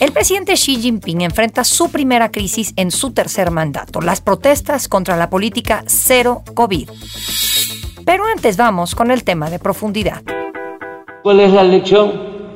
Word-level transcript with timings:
El 0.00 0.12
presidente 0.12 0.54
Xi 0.54 0.76
Jinping 0.76 1.22
enfrenta 1.22 1.64
su 1.64 1.90
primera 1.90 2.30
crisis 2.30 2.72
en 2.76 2.92
su 2.92 3.10
tercer 3.10 3.50
mandato, 3.50 4.00
las 4.00 4.20
protestas 4.20 4.86
contra 4.86 5.16
la 5.16 5.28
política 5.28 5.82
cero 5.86 6.42
COVID. 6.54 6.88
Pero 8.04 8.24
antes 8.32 8.56
vamos 8.56 8.94
con 8.94 9.10
el 9.10 9.24
tema 9.24 9.50
de 9.50 9.58
profundidad. 9.58 10.22
¿Cuál 11.24 11.40
es 11.40 11.52
la 11.52 11.64
lección? 11.64 12.12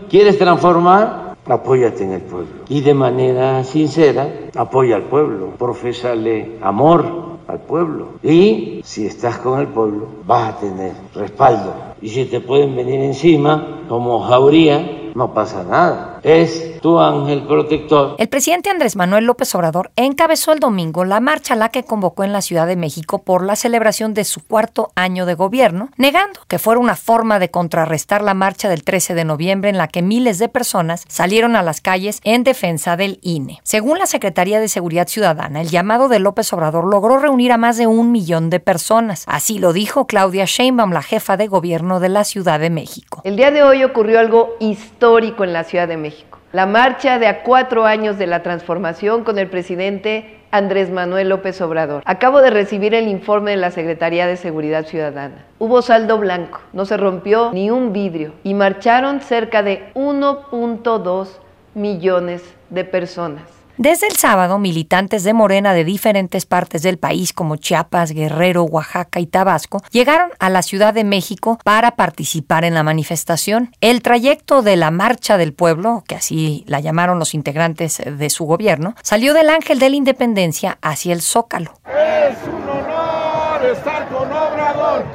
¿Quieres 0.09 0.39
transformar? 0.39 1.35
Apóyate 1.45 2.05
en 2.05 2.13
el 2.13 2.21
pueblo. 2.21 2.63
Y 2.69 2.81
de 2.81 2.95
manera 2.95 3.65
sincera, 3.65 4.29
apoya 4.55 4.95
al 4.95 5.05
pueblo. 5.05 5.55
Profésale 5.59 6.59
amor 6.63 7.39
al 7.49 7.59
pueblo. 7.59 8.11
Y 8.23 8.83
si 8.85 9.07
estás 9.07 9.39
con 9.39 9.59
el 9.59 9.67
pueblo, 9.67 10.07
vas 10.25 10.55
a 10.55 10.59
tener 10.59 10.93
respaldo. 11.13 11.75
Y 12.01 12.09
si 12.09 12.25
te 12.27 12.41
pueden 12.41 12.77
venir 12.77 13.01
encima, 13.01 13.81
como 13.89 14.21
Jauría, 14.21 15.11
no 15.17 15.35
pasa 15.35 15.65
nada. 15.65 16.12
Es 16.23 16.81
tu 16.81 17.01
ángel 17.01 17.43
protector. 17.43 18.15
El 18.19 18.29
presidente 18.29 18.71
Andrés 18.71 18.95
Manuel 18.95 19.25
López 19.25 19.53
Obrador 19.57 19.91
encabezó 19.97 20.53
el 20.53 20.61
domingo 20.61 21.05
la 21.05 21.19
marcha 21.19 21.55
a 21.55 21.57
la 21.57 21.71
que 21.71 21.83
convocó 21.83 22.23
en 22.23 22.33
la 22.33 22.43
Ciudad 22.43 22.69
de 22.69 22.77
México 22.77 23.23
por 23.23 23.45
la 23.45 23.57
celebración 23.57 24.15
de 24.15 24.23
su 24.23 24.45
cuarto 24.47 24.93
año 24.95 25.27
de 25.27 25.35
gobierno, 25.35 25.89
negando 25.97 26.41
que 26.47 26.61
fuera 26.61 26.81
una 26.81 26.95
forma 26.95 27.41
de 27.41 27.51
contrarrestar 27.51 28.23
la 28.23 28.35
marcha 28.35 28.69
del 28.69 28.85
13 28.85 29.15
de 29.15 29.25
noviembre 29.25 29.71
en 29.71 29.79
la 29.79 29.89
que 29.89 30.03
miles 30.03 30.39
de 30.39 30.49
personas 30.49 31.05
salieron 31.09 31.57
a 31.57 31.63
las 31.63 31.81
calles 31.81 32.21
en 32.23 32.45
defensa 32.45 32.97
del 32.97 33.19
INE. 33.23 33.59
Según 33.65 33.99
la 33.99 34.07
Secretaría 34.07 34.61
de 34.61 34.69
Seguridad 34.69 35.09
Ciudadana, 35.09 35.61
el 35.61 35.71
llamado 35.71 36.09
de 36.09 36.21
López 36.21 36.53
Obrador 36.53 36.85
logró 36.85 37.19
reunir 37.19 37.51
a 37.51 37.59
más 37.59 37.79
de 37.79 37.89
un 37.89 38.13
millón 38.13 38.49
de 38.49 38.61
personas. 38.61 39.25
Así 39.27 39.59
lo 39.59 39.73
dijo 39.73 40.07
Claudia 40.07 40.45
Sheinbaum, 40.45 40.93
la 40.93 41.03
jefa 41.03 41.37
de 41.37 41.49
gobierno 41.49 41.99
de 41.99 42.11
la 42.11 42.23
Ciudad 42.23 42.61
de 42.61 42.71
México. 42.71 43.23
El 43.25 43.37
día 43.37 43.51
de 43.51 43.65
hoy 43.65 43.83
ocurrió 43.83 44.21
algo 44.21 44.55
histórico 44.61 45.43
en 45.43 45.53
la 45.53 45.65
Ciudad 45.65 45.89
de 45.89 45.97
México 45.97 46.12
la 46.53 46.67
marcha 46.67 47.19
de 47.19 47.27
a 47.27 47.43
cuatro 47.43 47.87
años 47.87 48.19
de 48.19 48.27
la 48.27 48.43
transformación 48.43 49.25
con 49.25 49.39
el 49.39 49.49
presidente 49.49 50.39
Andrés 50.51 50.91
Manuel 50.91 51.31
López 51.31 51.59
Obrador. 51.63 52.03
Acabo 52.05 52.43
de 52.43 52.51
recibir 52.51 52.95
el 52.95 53.09
informe 53.09 53.53
de 53.53 53.57
la 53.57 53.71
Secretaría 53.71 54.27
de 54.27 54.37
Seguridad 54.37 54.85
Ciudadana. 54.85 55.47
Hubo 55.59 55.81
saldo 55.81 56.19
blanco, 56.19 56.61
no 56.75 56.85
se 56.85 56.99
rompió 56.99 57.53
ni 57.55 57.71
un 57.71 57.95
vidrio 57.95 58.35
y 58.43 58.53
marcharon 58.53 59.23
cerca 59.23 59.63
de 59.63 59.91
1.2 59.95 61.29
millones 61.75 62.43
de 62.69 62.85
personas. 62.85 63.62
Desde 63.79 64.07
el 64.07 64.17
sábado, 64.17 64.59
militantes 64.59 65.25
de 65.25 65.33
Morena 65.33 65.73
de 65.73 65.85
diferentes 65.85 66.45
partes 66.45 66.83
del 66.83 66.99
país 66.99 67.33
como 67.33 67.57
Chiapas, 67.57 68.13
Guerrero, 68.13 68.65
Oaxaca 68.65 69.19
y 69.19 69.27
Tabasco 69.27 69.83
llegaron 69.91 70.31
a 70.39 70.51
la 70.51 70.63
Ciudad 70.63 70.93
de 70.93 71.05
México 71.05 71.59
para 71.65 71.93
participar 71.93 72.65
en 72.65 72.75
la 72.75 72.83
manifestación. 72.83 73.75
El 73.81 74.03
trayecto 74.03 74.61
de 74.61 74.77
la 74.77 74.91
Marcha 74.91 75.39
del 75.39 75.55
Pueblo, 75.55 76.05
que 76.07 76.17
así 76.17 76.65
la 76.67 76.81
llamaron 76.81 77.19
los 77.19 77.33
integrantes 77.33 78.03
de 78.05 78.31
su 78.31 78.45
gobierno, 78.45 78.95
salió 79.03 79.33
del 79.33 79.49
Ángel 79.49 79.79
de 79.79 79.89
la 79.89 79.97
Independencia 79.97 80.79
hacia 80.83 81.15
el 81.15 81.23
Zócalo. 81.23 81.73
Es 81.87 82.37
un 82.47 82.69
honor 82.69 83.65
estar 83.73 84.09
con 84.09 84.31
Obrador. 84.31 85.07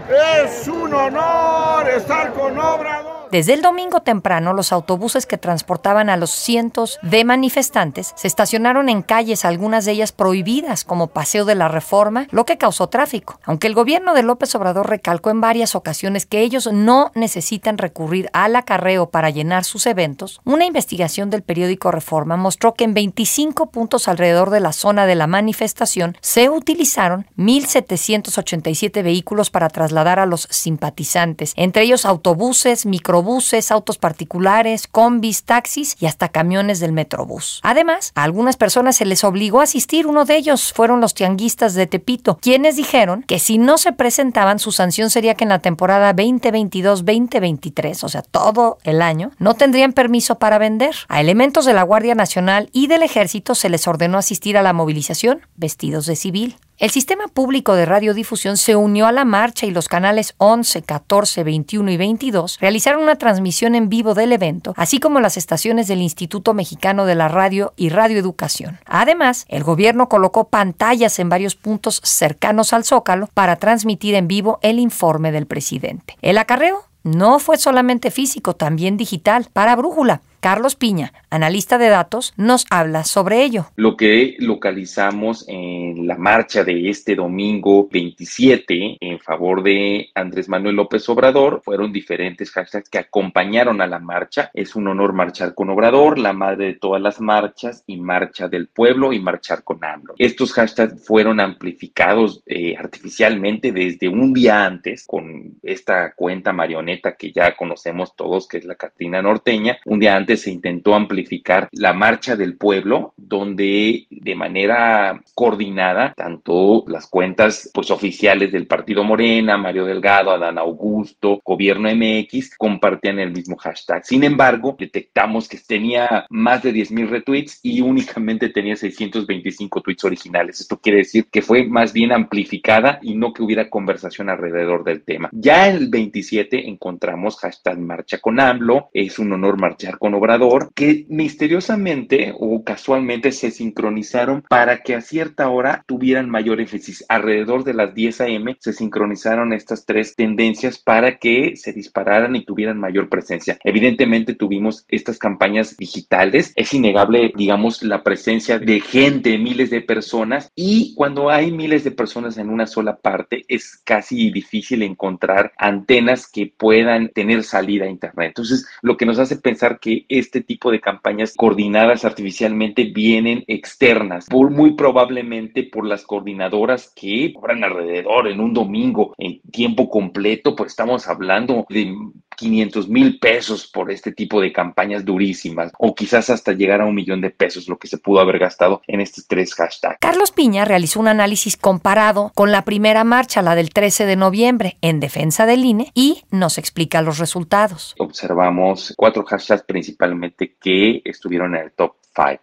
Es 0.44 0.68
un 0.68 0.94
honor 0.94 1.90
estar 1.90 2.34
con 2.34 2.58
Obrador. 2.58 3.07
Desde 3.30 3.54
el 3.54 3.62
domingo 3.62 4.00
temprano, 4.00 4.54
los 4.54 4.72
autobuses 4.72 5.26
que 5.26 5.38
transportaban 5.38 6.10
a 6.10 6.16
los 6.16 6.30
cientos 6.32 6.98
de 7.02 7.26
manifestantes 7.26 8.14
se 8.16 8.26
estacionaron 8.26 8.88
en 8.88 9.02
calles, 9.02 9.44
algunas 9.44 9.84
de 9.84 9.92
ellas 9.92 10.14
prohibidas, 10.14 10.86
como 10.86 11.08
Paseo 11.08 11.44
de 11.44 11.56
la 11.56 11.68
Reforma, 11.68 12.28
lo 12.32 12.46
que 12.46 12.58
causó 12.58 12.88
tráfico. 12.88 13.38
Aunque 13.44 13.68
el 13.68 13.74
gobierno 13.74 14.14
de 14.14 14.24
López 14.24 14.56
Obrador 14.56 14.90
recalcó 14.90 15.30
en 15.30 15.42
varias 15.42 15.76
ocasiones 15.76 16.26
que 16.26 16.40
ellos 16.40 16.72
no 16.72 17.12
necesitan 17.16 17.78
recurrir 17.78 18.30
al 18.32 18.56
acarreo 18.56 19.10
para 19.10 19.30
llenar 19.30 19.66
sus 19.66 19.88
eventos, 19.88 20.40
una 20.46 20.64
investigación 20.64 21.30
del 21.30 21.42
periódico 21.42 21.92
Reforma 21.92 22.38
mostró 22.38 22.76
que 22.76 22.86
en 22.86 22.94
25 22.94 23.72
puntos 23.72 24.08
alrededor 24.08 24.52
de 24.52 24.62
la 24.62 24.72
zona 24.72 25.06
de 25.06 25.16
la 25.16 25.28
manifestación 25.28 26.18
se 26.22 26.50
utilizaron 26.50 27.28
1.787 27.38 29.04
vehículos 29.04 29.50
para 29.50 29.68
trasladar 29.68 30.20
a 30.20 30.26
los 30.26 30.48
simpatizantes, 30.50 31.52
entre 31.58 31.84
ellos 31.84 32.06
autobuses, 32.06 32.86
micro 32.86 33.17
buses, 33.22 33.72
autos 33.72 33.98
particulares, 33.98 34.88
combis, 34.88 35.44
taxis 35.44 35.96
y 36.00 36.06
hasta 36.06 36.30
camiones 36.30 36.80
del 36.80 36.92
Metrobús. 36.92 37.60
Además, 37.64 38.12
a 38.16 38.24
algunas 38.24 38.58
personas 38.58 38.96
se 38.96 39.06
les 39.06 39.24
obligó 39.24 39.62
a 39.62 39.64
asistir. 39.64 40.08
Uno 40.08 40.26
de 40.26 40.38
ellos 40.38 40.74
fueron 40.74 41.02
los 41.02 41.14
tianguistas 41.14 41.74
de 41.74 41.88
Tepito, 41.88 42.38
quienes 42.42 42.76
dijeron 42.76 43.24
que 43.24 43.40
si 43.40 43.58
no 43.58 43.78
se 43.78 43.94
presentaban, 43.94 44.60
su 44.60 44.72
sanción 44.72 45.10
sería 45.10 45.36
que 45.36 45.44
en 45.44 45.50
la 45.50 45.60
temporada 45.60 46.14
2022-2023, 46.14 48.04
o 48.04 48.10
sea, 48.10 48.22
todo 48.22 48.78
el 48.84 49.02
año, 49.02 49.32
no 49.40 49.54
tendrían 49.54 49.94
permiso 49.94 50.40
para 50.40 50.58
vender. 50.58 50.96
A 51.08 51.22
elementos 51.22 51.66
de 51.66 51.74
la 51.74 51.84
Guardia 51.84 52.16
Nacional 52.16 52.70
y 52.72 52.88
del 52.88 53.04
Ejército 53.04 53.56
se 53.56 53.70
les 53.70 53.88
ordenó 53.88 54.18
asistir 54.18 54.58
a 54.58 54.62
la 54.62 54.74
movilización 54.74 55.42
vestidos 55.56 56.06
de 56.06 56.16
civil. 56.16 56.58
El 56.80 56.92
sistema 56.92 57.28
público 57.28 57.74
de 57.74 57.88
radiodifusión 57.88 58.56
se 58.56 58.76
unió 58.76 59.08
a 59.08 59.12
la 59.12 59.26
marcha 59.26 59.66
y 59.66 59.72
los 59.72 59.88
canales 59.88 60.36
11, 60.38 60.84
14, 60.84 61.44
21 61.44 61.90
y 61.90 61.98
22 61.98 62.60
realizaron 62.62 63.02
una 63.02 63.16
transmisión 63.16 63.74
en 63.74 63.90
vivo 63.90 64.14
del 64.14 64.32
evento, 64.32 64.76
así 64.78 65.00
como 65.00 65.20
las 65.20 65.38
estaciones 65.38 65.88
del 65.88 66.04
Instituto 66.04 66.54
Mexicano 66.54 67.08
de 67.08 67.16
la 67.16 67.30
Radio 67.30 67.74
y 67.78 67.90
Radioeducación. 67.90 68.78
Además, 68.86 69.48
el 69.50 69.64
gobierno 69.64 70.08
colocó 70.08 70.50
pantallas 70.50 71.18
en 71.18 71.30
varios 71.30 71.56
puntos 71.56 72.00
cercanos 72.04 72.74
al 72.74 72.84
Zócalo 72.84 73.28
para 73.34 73.56
transmitir 73.56 74.14
en 74.14 74.28
vivo 74.28 74.60
el 74.62 74.78
informe 74.78 75.32
del 75.32 75.48
presidente. 75.48 76.16
El 76.22 76.38
acarreo 76.38 76.84
no 77.02 77.40
fue 77.40 77.58
solamente 77.58 78.12
físico, 78.12 78.56
también 78.56 78.98
digital, 78.98 79.48
para 79.52 79.76
Brújula. 79.76 80.22
Carlos 80.40 80.76
Piña, 80.76 81.14
analista 81.30 81.78
de 81.78 81.90
datos, 81.90 82.34
nos 82.38 82.66
habla 82.70 83.04
sobre 83.04 83.44
ello. 83.44 83.68
Lo 83.76 83.98
que 83.98 84.36
localizamos 84.40 85.46
en 85.48 86.08
la 86.08 86.18
marcha 86.18 86.64
de 86.64 86.90
este 86.90 87.16
domingo 87.16 87.88
27 87.92 88.98
en 89.00 89.20
favor 89.20 89.64
de 89.64 90.10
Andrés 90.14 90.48
Manuel 90.48 90.76
López 90.76 91.08
Obrador 91.10 91.62
fueron 91.64 91.92
diferentes 91.92 92.52
hashtags 92.52 92.90
que 92.90 93.00
acompañaron 93.00 93.82
a 93.82 93.88
la 93.88 94.00
marcha. 94.00 94.52
Es 94.54 94.76
un 94.76 94.88
honor 94.88 95.14
marchar 95.14 95.54
con 95.54 95.70
Obrador, 95.70 96.20
la 96.20 96.34
madre 96.34 96.66
de 96.66 96.74
todas 96.74 97.02
las 97.02 97.20
marchas 97.20 97.84
y 97.88 97.98
marcha 97.98 98.48
del 98.48 98.68
pueblo 98.68 99.14
y 99.14 99.20
marchar 99.20 99.64
con 99.64 99.84
AMLO. 99.84 100.16
Estos 100.18 100.54
hashtags 100.54 101.06
fueron 101.06 101.40
amplificados 101.40 102.44
eh, 102.46 102.76
artificialmente 102.78 103.72
desde 103.72 104.08
un 104.08 104.34
día 104.34 104.66
antes 104.66 105.06
con 105.08 105.58
esta 105.64 106.14
cuenta 106.14 106.54
marioneta 106.54 107.16
que 107.16 107.32
ya 107.32 107.56
conocemos 107.56 108.16
todos, 108.16 108.48
que 108.48 108.58
es 108.58 108.66
la 108.66 108.76
Catrina 108.76 109.22
Norteña. 109.22 109.78
Un 109.86 110.00
día 110.00 110.16
antes 110.16 110.27
se 110.36 110.52
intentó 110.52 110.96
amplificar 110.96 111.70
la 111.72 111.94
marcha 111.94 112.36
del 112.36 112.58
pueblo, 112.58 113.14
donde 113.16 114.08
de 114.10 114.36
manera 114.36 115.22
coordinada, 115.36 116.14
tanto 116.18 116.84
las 116.88 117.08
cuentas 117.08 117.70
pues, 117.74 117.92
oficiales 117.92 118.52
del 118.52 118.68
Partido 118.68 119.04
Morena, 119.04 119.58
Mario 119.58 119.86
Delgado, 119.86 120.32
Adán 120.32 120.58
Augusto, 120.58 121.40
Gobierno 121.46 121.90
MX, 121.90 122.58
compartían 122.58 123.20
el 123.20 123.32
mismo 123.32 123.56
hashtag. 123.56 124.04
Sin 124.06 124.24
embargo, 124.24 124.76
detectamos 124.78 125.48
que 125.48 125.58
tenía 125.58 126.26
más 126.30 126.64
de 126.64 126.72
10 126.72 126.92
mil 126.92 127.10
retweets 127.10 127.60
y 127.64 127.82
únicamente 127.82 128.50
tenía 128.50 128.76
625 128.76 129.82
tweets 129.82 130.04
originales. 130.04 130.62
Esto 130.62 130.80
quiere 130.80 131.00
decir 131.00 131.28
que 131.32 131.42
fue 131.42 131.66
más 131.66 131.94
bien 131.94 132.12
amplificada 132.12 133.00
y 133.02 133.16
no 133.16 133.34
que 133.34 133.44
hubiera 133.44 133.70
conversación 133.70 134.30
alrededor 134.30 134.84
del 134.84 135.04
tema. 135.04 135.30
Ya 135.32 135.68
el 135.68 135.90
27 135.90 136.68
encontramos 136.68 137.38
hashtag 137.38 137.80
marcha 137.80 138.18
con 138.20 138.40
AMLO, 138.40 138.90
es 138.94 139.20
un 139.20 139.32
honor 139.34 139.60
marchar 139.60 139.98
con 139.98 140.14
Obrador, 140.18 140.72
que 140.74 141.06
misteriosamente 141.10 142.34
o 142.38 142.64
casualmente 142.64 143.32
se 143.32 143.52
sincronizaron 143.52 144.44
para 144.50 144.80
que 144.80 144.96
a 144.96 145.02
cierta 145.02 145.50
hora 145.50 145.84
tuvieran 145.88 146.30
mayor 146.30 146.60
énfasis. 146.60 147.06
Alrededor 147.10 147.64
de 147.64 147.74
las 147.74 147.94
10 147.94 148.22
a.m. 148.22 148.58
se 148.60 148.74
sincronizaron 148.74 149.54
estas 149.54 149.86
tres 149.86 150.16
tendencias 150.16 150.78
para 150.78 151.18
que 151.18 151.56
se 151.56 151.74
dispararan 151.74 152.36
y 152.36 152.46
tuvieran 152.46 152.80
mayor 152.80 153.10
presencia. 153.10 153.58
Evidentemente 153.64 154.34
tuvimos 154.34 154.86
estas 154.88 155.18
campañas 155.18 155.78
digitales. 155.78 156.54
Es 156.56 156.74
innegable, 156.74 157.32
digamos, 157.36 157.84
la 157.84 158.04
presencia 158.04 158.60
de 158.60 158.80
gente, 158.80 159.38
miles 159.38 159.70
de 159.70 159.82
personas 159.82 160.52
y 160.56 160.94
cuando 160.96 161.30
hay 161.30 161.52
miles 161.52 161.84
de 161.84 161.92
personas 161.92 162.38
en 162.38 162.50
una 162.50 162.68
sola 162.68 162.98
parte 162.98 163.44
es 163.48 163.78
casi 163.84 164.32
difícil 164.32 164.82
encontrar 164.82 165.54
antenas 165.58 166.28
que 166.28 166.52
puedan 166.58 167.10
tener 167.10 167.44
salida 167.44 167.86
a 167.86 167.90
Internet. 167.90 168.30
Entonces, 168.30 168.68
lo 168.82 168.98
que 168.98 169.06
nos 169.06 169.20
hace 169.20 169.38
pensar 169.38 169.80
que 169.80 170.06
este 170.10 170.42
tipo 170.42 170.72
de 170.72 170.80
campañas 170.80 171.34
coordinadas 171.36 172.06
artificialmente 172.06 172.86
vienen 172.86 173.44
externas, 173.48 174.28
por, 174.28 174.50
muy 174.52 174.72
probablemente 174.74 175.64
por 175.64 175.86
las 175.86 176.04
coordinadoras 176.04 176.92
que 176.96 177.34
cobran 177.34 177.64
alrededor 177.64 178.28
en 178.28 178.40
un 178.40 178.54
domingo 178.54 179.14
en 179.18 179.42
tiempo 179.52 179.90
completo, 179.90 180.56
pues 180.56 180.72
estamos 180.72 181.08
hablando 181.08 181.66
de 181.70 181.94
500 182.38 182.88
mil 182.88 183.20
pesos 183.20 183.68
por 183.68 183.92
este 183.92 184.12
tipo 184.12 184.40
de 184.40 184.54
campañas 184.54 185.04
durísimas 185.04 185.72
o 185.78 185.94
quizás 185.94 186.30
hasta 186.30 186.54
llegar 186.54 186.82
a 186.82 186.86
un 186.86 186.96
millón 186.96 187.20
de 187.20 187.32
pesos 187.32 187.68
lo 187.68 187.78
que 187.78 187.88
se 187.88 187.98
pudo 187.98 188.22
haber 188.22 188.40
gastado 188.40 188.82
en 188.88 189.02
estos 189.02 189.28
tres 189.28 189.54
hashtags. 189.56 189.98
Carlos 190.00 190.32
Piña 190.32 190.64
realizó 190.64 191.00
un 191.00 191.08
análisis 191.08 191.58
comparado 191.58 192.32
con 192.36 192.52
la 192.52 192.64
primera 192.64 193.04
marcha, 193.04 193.42
la 193.42 193.56
del 193.56 193.72
13 193.72 194.06
de 194.06 194.16
noviembre, 194.16 194.78
en 194.82 195.00
defensa 195.00 195.46
del 195.46 195.66
INE 195.66 195.92
y 195.94 196.24
nos 196.32 196.58
explica 196.58 197.02
los 197.02 197.18
resultados. 197.18 197.96
Observamos 197.98 198.94
cuatro 198.96 199.26
hashtags 199.26 199.64
principalmente 199.64 200.56
que 200.62 201.02
estuvieron 201.04 201.56
en 201.56 201.64
el 201.64 201.72
top 201.72 201.96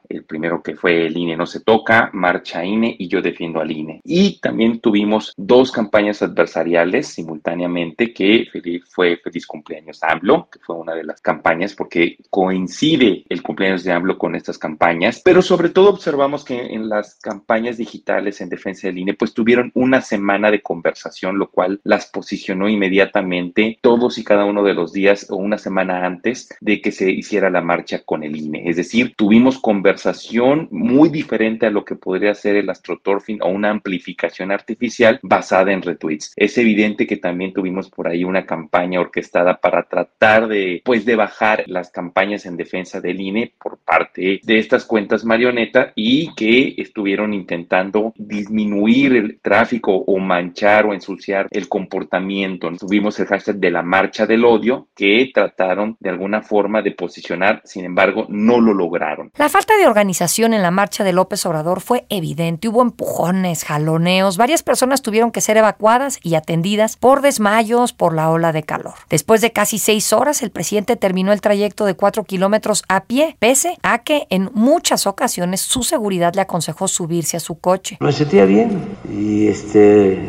el 0.09 0.25
primero 0.25 0.63
que 0.63 0.77
fue 0.77 1.07
el 1.07 1.17
INE 1.17 1.37
no 1.37 1.47
se 1.47 1.61
toca, 1.61 2.11
Marcha 2.13 2.65
INE 2.65 2.95
y 2.99 3.09
yo 3.09 3.21
defiendo 3.21 3.61
al 3.61 3.71
INE. 3.71 4.01
Y 4.05 4.39
también 4.41 4.81
tuvimos 4.81 5.33
dos 5.37 5.73
campañas 5.73 6.23
adversariales 6.23 7.09
simultáneamente 7.09 8.13
que 8.13 8.47
fue 8.89 9.17
Feliz 9.17 9.47
Cumpleaños 9.47 10.03
AMLO, 10.03 10.49
que 10.51 10.59
fue 10.61 10.77
una 10.77 10.95
de 10.95 11.05
las 11.05 11.21
campañas 11.21 11.75
porque 11.75 12.19
coincide 12.31 13.25
el 13.29 13.43
cumpleaños 13.43 13.85
de 13.85 13.93
AMLO 13.93 14.19
con 14.19 14.35
estas 14.35 14.59
campañas, 14.59 15.21
pero 15.25 15.43
sobre 15.43 15.71
todo 15.71 15.91
observamos 15.91 16.45
que 16.45 16.59
en 16.59 16.89
las 16.89 17.17
campañas 17.17 17.77
digitales 17.77 18.41
en 18.41 18.49
defensa 18.49 18.87
del 18.87 18.99
INE 18.99 19.15
pues 19.15 19.35
tuvieron 19.35 19.71
una 19.75 20.01
semana 20.01 20.51
de 20.51 20.63
conversación, 20.63 21.39
lo 21.39 21.51
cual 21.51 21.81
las 21.85 22.07
posicionó 22.07 22.69
inmediatamente 22.69 23.79
todos 23.81 24.19
y 24.19 24.25
cada 24.25 24.45
uno 24.45 24.63
de 24.63 24.75
los 24.75 24.93
días 24.93 25.27
o 25.31 25.37
una 25.37 25.59
semana 25.59 26.05
antes 26.05 26.49
de 26.61 26.81
que 26.81 26.93
se 26.93 27.11
hiciera 27.11 27.51
la 27.51 27.61
marcha 27.61 28.01
con 28.05 28.23
el 28.23 28.37
INE. 28.37 28.69
Es 28.69 28.77
decir, 28.77 29.15
tuvimos 29.17 29.59
conversación 29.65 30.69
muy 30.71 31.09
diferente 31.09 31.65
a 31.65 31.71
lo 31.71 31.87
que 31.87 31.97
podría 31.97 32.35
ser 32.35 32.57
el 32.57 32.69
astroturfing 32.69 33.41
o 33.41 33.49
una 33.49 33.71
amplificación 33.71 34.53
artificial 34.53 35.19
basada 35.23 35.73
en 35.73 35.81
retweets. 35.81 36.35
Es 36.37 36.59
evidente 36.59 37.07
que 37.07 37.17
también 37.17 37.55
tuvimos 37.55 37.89
por 37.89 38.07
ahí 38.07 38.25
una 38.25 38.45
campaña 38.45 39.01
orquestada 39.01 39.59
para 39.59 39.85
tratar 39.85 40.49
de, 40.49 40.83
pues, 40.85 41.07
de 41.07 41.17
bajar 41.17 41.65
las 41.67 41.89
campañas 41.89 42.45
en 42.45 42.59
defensa 42.59 43.01
del 43.01 43.19
INE 43.19 43.55
por 43.59 43.79
parte 43.79 44.39
de 44.43 44.59
estas 44.59 44.85
cuentas 44.85 45.25
marioneta 45.25 45.95
y 45.95 46.35
que 46.35 46.75
estuvieron 46.77 47.33
intentando 47.33 48.13
disminuir 48.17 49.17
el 49.17 49.41
tráfico 49.41 49.97
o 49.97 50.19
manchar 50.19 50.85
o 50.85 50.93
ensuciar 50.93 51.49
el 51.51 51.71
comportamiento. 51.71 52.71
Tuvimos 52.79 53.19
el 53.19 53.29
hashtag 53.29 53.57
de 53.57 53.71
la 53.71 53.83
marcha 53.83 54.27
del 54.27 54.45
odio 54.45 54.89
que 54.95 55.31
trataron 55.33 55.97
de 56.01 56.11
alguna 56.11 56.43
forma 56.43 56.83
de 56.83 56.93
posicionar, 56.93 57.63
sin 57.65 57.87
embargo, 57.87 58.27
no 58.29 58.61
lo 58.61 58.75
lograron. 58.75 59.31
La 59.45 59.51
falta 59.51 59.77
de 59.77 59.87
organización 59.87 60.55
en 60.55 60.63
la 60.63 60.71
marcha 60.71 61.05
de 61.05 61.13
López 61.13 61.45
Obrador 61.45 61.83
fue 61.83 62.07
evidente. 62.09 62.67
Hubo 62.69 62.81
empujones, 62.81 63.63
jaloneos, 63.65 64.39
varias 64.39 64.63
personas 64.63 65.03
tuvieron 65.03 65.33
que 65.33 65.43
ser 65.43 65.59
evacuadas 65.59 66.19
y 66.23 66.35
atendidas 66.35 66.97
por 66.97 67.21
desmayos 67.21 67.93
por 67.93 68.15
la 68.15 68.31
ola 68.31 68.53
de 68.53 68.63
calor. 68.63 68.95
Después 69.11 69.43
de 69.43 69.53
casi 69.53 69.77
seis 69.77 70.15
horas, 70.15 70.43
el 70.43 70.51
presidente 70.51 70.97
terminó 70.97 71.31
el 71.31 71.43
trayecto 71.43 71.85
de 71.85 71.93
cuatro 71.93 72.25
kilómetros 72.25 72.85
a 72.89 73.05
pie, 73.05 73.37
pese 73.39 73.77
a 73.83 73.99
que 73.99 74.27
en 74.31 74.51
muchas 74.55 75.07
ocasiones 75.07 75.61
su 75.61 75.83
seguridad 75.83 76.33
le 76.33 76.41
aconsejó 76.41 76.89
subirse 76.89 77.37
a 77.37 77.41
su 77.41 77.59
coche. 77.59 77.99
Me 78.01 78.13
sentía 78.13 78.47
bien 78.47 78.97
y 79.13 79.49
este 79.49 80.27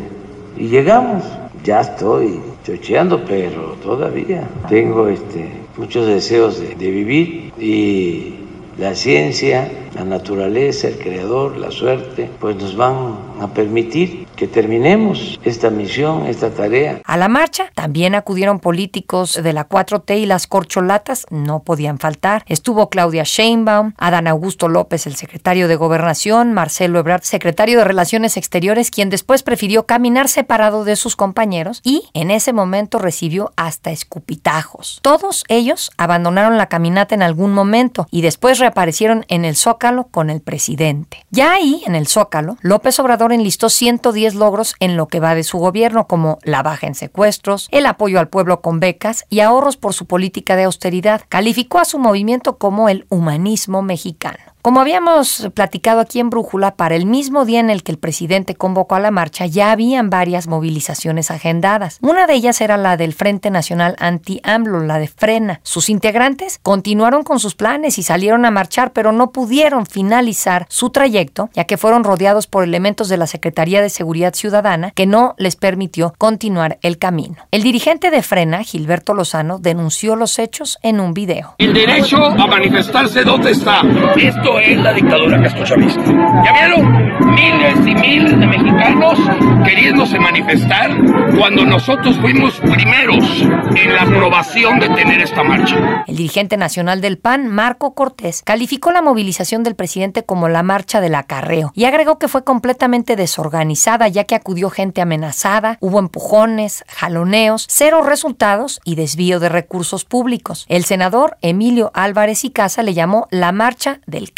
y 0.57 0.68
llegamos. 0.68 1.23
Ya 1.63 1.79
estoy 1.79 2.41
chocheando, 2.65 3.23
pero 3.23 3.77
todavía 3.81 4.45
tengo 4.68 5.07
este 5.07 5.53
muchos 5.77 6.06
deseos 6.06 6.59
de, 6.59 6.75
de 6.75 6.91
vivir 6.91 7.53
y 7.57 8.44
la 8.77 8.94
ciencia, 8.94 9.72
la 9.95 10.04
naturaleza, 10.04 10.89
el 10.89 10.98
creador, 10.98 11.57
la 11.57 11.72
suerte, 11.72 12.30
pues 12.39 12.57
nos 12.57 12.75
van 12.75 13.18
a 13.39 13.54
permitir 13.54 14.25
que 14.35 14.47
terminemos 14.47 15.39
esta 15.43 15.69
misión, 15.69 16.27
esta 16.27 16.51
tarea. 16.51 17.01
A 17.03 17.17
la 17.17 17.27
marcha 17.27 17.71
también 17.73 18.15
acudieron 18.15 18.59
políticos 18.59 19.39
de 19.41 19.53
la 19.53 19.67
4T 19.67 20.17
y 20.19 20.25
las 20.25 20.47
corcholatas 20.47 21.25
no 21.29 21.63
podían 21.63 21.99
faltar. 21.99 22.43
Estuvo 22.47 22.89
Claudia 22.89 23.23
Sheinbaum, 23.23 23.93
Adán 23.97 24.27
Augusto 24.27 24.67
López, 24.67 25.07
el 25.07 25.15
secretario 25.15 25.67
de 25.67 25.75
Gobernación, 25.75 26.53
Marcelo 26.53 26.99
Ebrard, 26.99 27.23
secretario 27.23 27.79
de 27.79 27.85
Relaciones 27.85 28.37
Exteriores, 28.37 28.91
quien 28.91 29.09
después 29.09 29.43
prefirió 29.43 29.85
caminar 29.85 30.27
separado 30.27 30.83
de 30.83 30.95
sus 30.95 31.15
compañeros 31.15 31.81
y 31.83 32.09
en 32.13 32.31
ese 32.31 32.53
momento 32.53 32.99
recibió 32.99 33.53
hasta 33.55 33.91
escupitajos. 33.91 34.99
Todos 35.01 35.43
ellos 35.47 35.91
abandonaron 35.97 36.57
la 36.57 36.67
caminata 36.67 37.15
en 37.15 37.21
algún 37.21 37.53
momento 37.53 38.07
y 38.11 38.21
después 38.21 38.59
reaparecieron 38.59 39.25
en 39.27 39.45
el 39.45 39.55
Zócalo 39.55 40.07
con 40.07 40.29
el 40.29 40.41
presidente. 40.41 41.25
Ya 41.31 41.53
ahí, 41.53 41.83
en 41.85 41.95
el 41.95 42.07
Zócalo, 42.07 42.57
López 42.61 42.99
Obrador 42.99 43.33
enlistó 43.33 43.69
110 43.69 44.25
logros 44.33 44.75
en 44.80 44.98
lo 44.98 45.07
que 45.07 45.19
va 45.19 45.36
de 45.36 45.44
su 45.44 45.60
gobierno, 45.60 46.07
como 46.07 46.39
la 46.44 46.63
baja 46.63 46.88
en 46.88 46.95
secuestros, 46.95 47.68
el 47.72 47.86
apoyo 47.86 48.19
al 48.19 48.30
pueblo 48.30 48.62
con 48.62 48.80
becas 48.80 49.25
y 49.30 49.42
ahorros 49.42 49.77
por 49.77 49.94
su 49.94 50.07
política 50.07 50.56
de 50.56 50.63
austeridad. 50.63 51.22
Calificó 51.30 51.77
a 51.77 51.86
su 51.86 52.00
movimiento 52.00 52.57
como 52.57 52.89
el 52.89 53.06
humanismo 53.10 53.83
mexicano. 53.83 54.55
Como 54.65 54.79
habíamos 54.79 55.47
platicado 55.53 56.00
aquí 56.00 56.19
en 56.19 56.31
Brújula, 56.31 56.75
para 56.75 56.95
el 56.95 57.06
mismo 57.06 57.45
día 57.45 57.59
en 57.59 57.69
el 57.69 57.83
que 57.83 57.91
el 57.91 58.00
presidente 58.00 58.56
convocó 58.56 58.95
a 58.95 59.00
la 59.00 59.12
marcha 59.12 59.45
ya 59.45 59.71
habían 59.71 60.09
varias 60.09 60.47
movilizaciones 60.47 61.29
agendadas. 61.29 62.00
Una 62.01 62.25
de 62.25 62.33
ellas 62.33 62.59
era 62.62 62.75
la 62.75 62.97
del 62.97 63.13
Frente 63.13 63.51
Nacional 63.51 63.95
Anti-AMLO, 64.00 64.79
la 64.79 64.97
de 64.97 65.07
Frena. 65.07 65.59
Sus 65.62 65.88
integrantes 65.88 66.59
continuaron 66.63 67.21
con 67.21 67.39
sus 67.39 67.53
planes 67.53 68.00
y 68.00 68.01
salieron 68.01 68.44
a 68.44 68.50
marchar, 68.50 68.91
pero 68.91 69.12
no 69.12 69.31
pudieron 69.31 69.85
finalizar 69.85 70.65
su 70.68 70.89
trayecto, 70.89 71.51
ya 71.53 71.65
que 71.65 71.77
fueron 71.77 72.03
rodeados 72.03 72.47
por 72.47 72.63
elementos 72.63 73.07
de 73.07 73.18
la 73.18 73.27
Secretaría 73.27 73.83
de 73.83 73.91
Seguridad 73.91 74.33
Ciudadana 74.33 74.89
que 74.95 75.06
no 75.06 75.35
les 75.38 75.57
permitió 75.57 76.15
continuar 76.18 76.79
el 76.81 76.97
camino. 76.97 77.35
El 77.51 77.61
dirigente 77.61 78.09
de 78.09 78.23
Frena, 78.23 78.63
Gilberto 78.63 79.13
Lozano, 79.13 79.59
denunció 79.59 80.15
los 80.15 80.39
hechos 80.39 80.79
en 80.81 81.01
un 81.01 81.13
video. 81.13 81.53
El 81.59 81.71
derecho 81.71 82.18
a 82.25 82.47
manifestarse, 82.47 83.23
¿dónde 83.23 83.51
está? 83.51 83.83
Esto 84.18 84.55
la 84.62 84.94
dictadura 84.94 85.42
castrochavista. 85.42 86.04
¿Ya 86.04 86.54
vieron? 86.54 87.06
Miles 87.34 87.78
y 87.86 87.96
miles 87.96 88.40
de 88.40 88.48
mexicanos 88.48 89.19
queriéndose 89.66 90.19
manifestar 90.19 90.92
cuando 91.38 91.66
nosotros 91.66 92.18
fuimos 92.19 92.54
primeros 92.60 93.42
en 93.75 93.94
la 93.94 94.04
aprobación 94.04 94.80
de 94.80 94.90
tener 94.90 95.22
esta 95.22 95.44
marcha. 95.44 96.04
El 96.07 96.16
dirigente 96.16 96.57
nacional 96.57 97.02
del 97.02 97.18
PAN, 97.18 97.48
Marco 97.48 97.94
Cortés, 97.94 98.42
calificó 98.44 98.92
la 98.92 99.02
movilización 99.02 99.63
del 99.63 99.75
presidente 99.75 100.24
como 100.24 100.48
la 100.48 100.63
marcha 100.63 101.02
del 101.02 101.16
acarreo 101.16 101.72
y 101.75 101.86
agregó 101.86 102.18
que 102.18 102.28
fue 102.28 102.44
completamente 102.44 103.16
desorganizada 103.16 104.07
ya 104.07 104.24
que 104.24 104.36
acudió 104.36 104.69
gente 104.69 105.02
amenazada, 105.02 105.78
hubo 105.81 106.00
empujones, 106.00 106.86
jaloneos, 106.88 107.66
cero 107.69 108.04
resultados 108.04 108.80
y 108.85 108.95
desvío 108.95 109.40
de 109.40 109.50
recursos 109.50 110.06
públicos. 110.06 110.66
El 110.69 110.85
senador 110.85 111.38
Emilio 111.42 111.92
Álvarez 111.94 112.45
y 112.45 112.52
Casa 112.52 112.83
le 112.83 112.94
llamó 112.94 113.28
la 113.31 113.52
marcha 113.52 114.00
del 114.06 114.31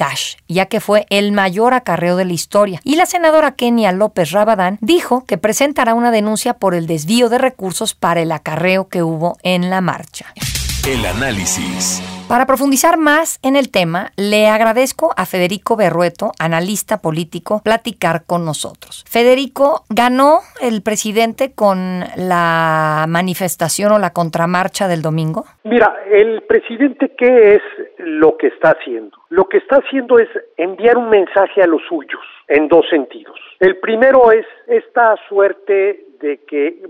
ya 0.48 0.66
que 0.66 0.80
fue 0.80 1.06
el 1.10 1.32
mayor 1.32 1.74
acarreo 1.74 2.16
de 2.16 2.26
la 2.26 2.34
historia. 2.34 2.82
Y 2.84 2.96
la 2.96 3.06
senadora 3.06 3.52
Kenia 3.52 3.92
López 3.92 4.32
Rabadán 4.32 4.78
dijo 4.82 5.26
que 5.26 5.38
presentará 5.38 5.94
una 5.94 6.12
denuncia 6.12 6.54
por 6.54 6.76
el 6.76 6.88
desvío 6.88 7.30
de 7.30 7.38
recursos 7.38 7.94
para 7.94 8.22
el 8.22 8.32
acarreo 8.32 8.88
que 8.88 9.04
hubo 9.04 9.38
en 9.44 9.70
la 9.70 9.82
marcha. 9.82 10.26
El 10.86 11.06
análisis. 11.06 12.04
Para 12.30 12.46
profundizar 12.46 12.98
más 12.98 13.40
en 13.42 13.56
el 13.56 13.72
tema, 13.72 14.12
le 14.18 14.48
agradezco 14.48 15.14
a 15.16 15.26
Federico 15.26 15.78
Berrueto, 15.78 16.32
analista 16.40 17.02
político, 17.02 17.62
platicar 17.64 18.26
con 18.26 18.44
nosotros. 18.44 19.06
Federico, 19.10 19.84
¿ganó 19.90 20.40
el 20.62 20.82
presidente 20.84 21.54
con 21.56 22.02
la 22.18 23.06
manifestación 23.08 23.94
o 23.94 24.00
la 24.00 24.12
contramarcha 24.12 24.88
del 24.90 25.02
domingo? 25.02 25.46
Mira, 25.64 25.96
el 26.12 26.42
presidente, 26.44 27.14
¿qué 27.18 27.56
es 27.56 27.62
lo 27.98 28.36
que 28.38 28.48
está 28.48 28.72
haciendo? 28.72 29.18
Lo 29.30 29.48
que 29.48 29.58
está 29.58 29.78
haciendo 29.78 30.20
es 30.20 30.28
enviar 30.58 30.98
un 30.98 31.10
mensaje 31.10 31.64
a 31.64 31.68
los 31.68 31.82
suyos 31.88 32.22
en 32.48 32.68
dos 32.68 32.86
sentidos. 32.90 33.40
El 33.60 33.78
primero 33.78 34.32
es 34.32 34.46
esta 34.68 35.16
suerte 35.30 36.07
de 36.20 36.40
que 36.48 36.84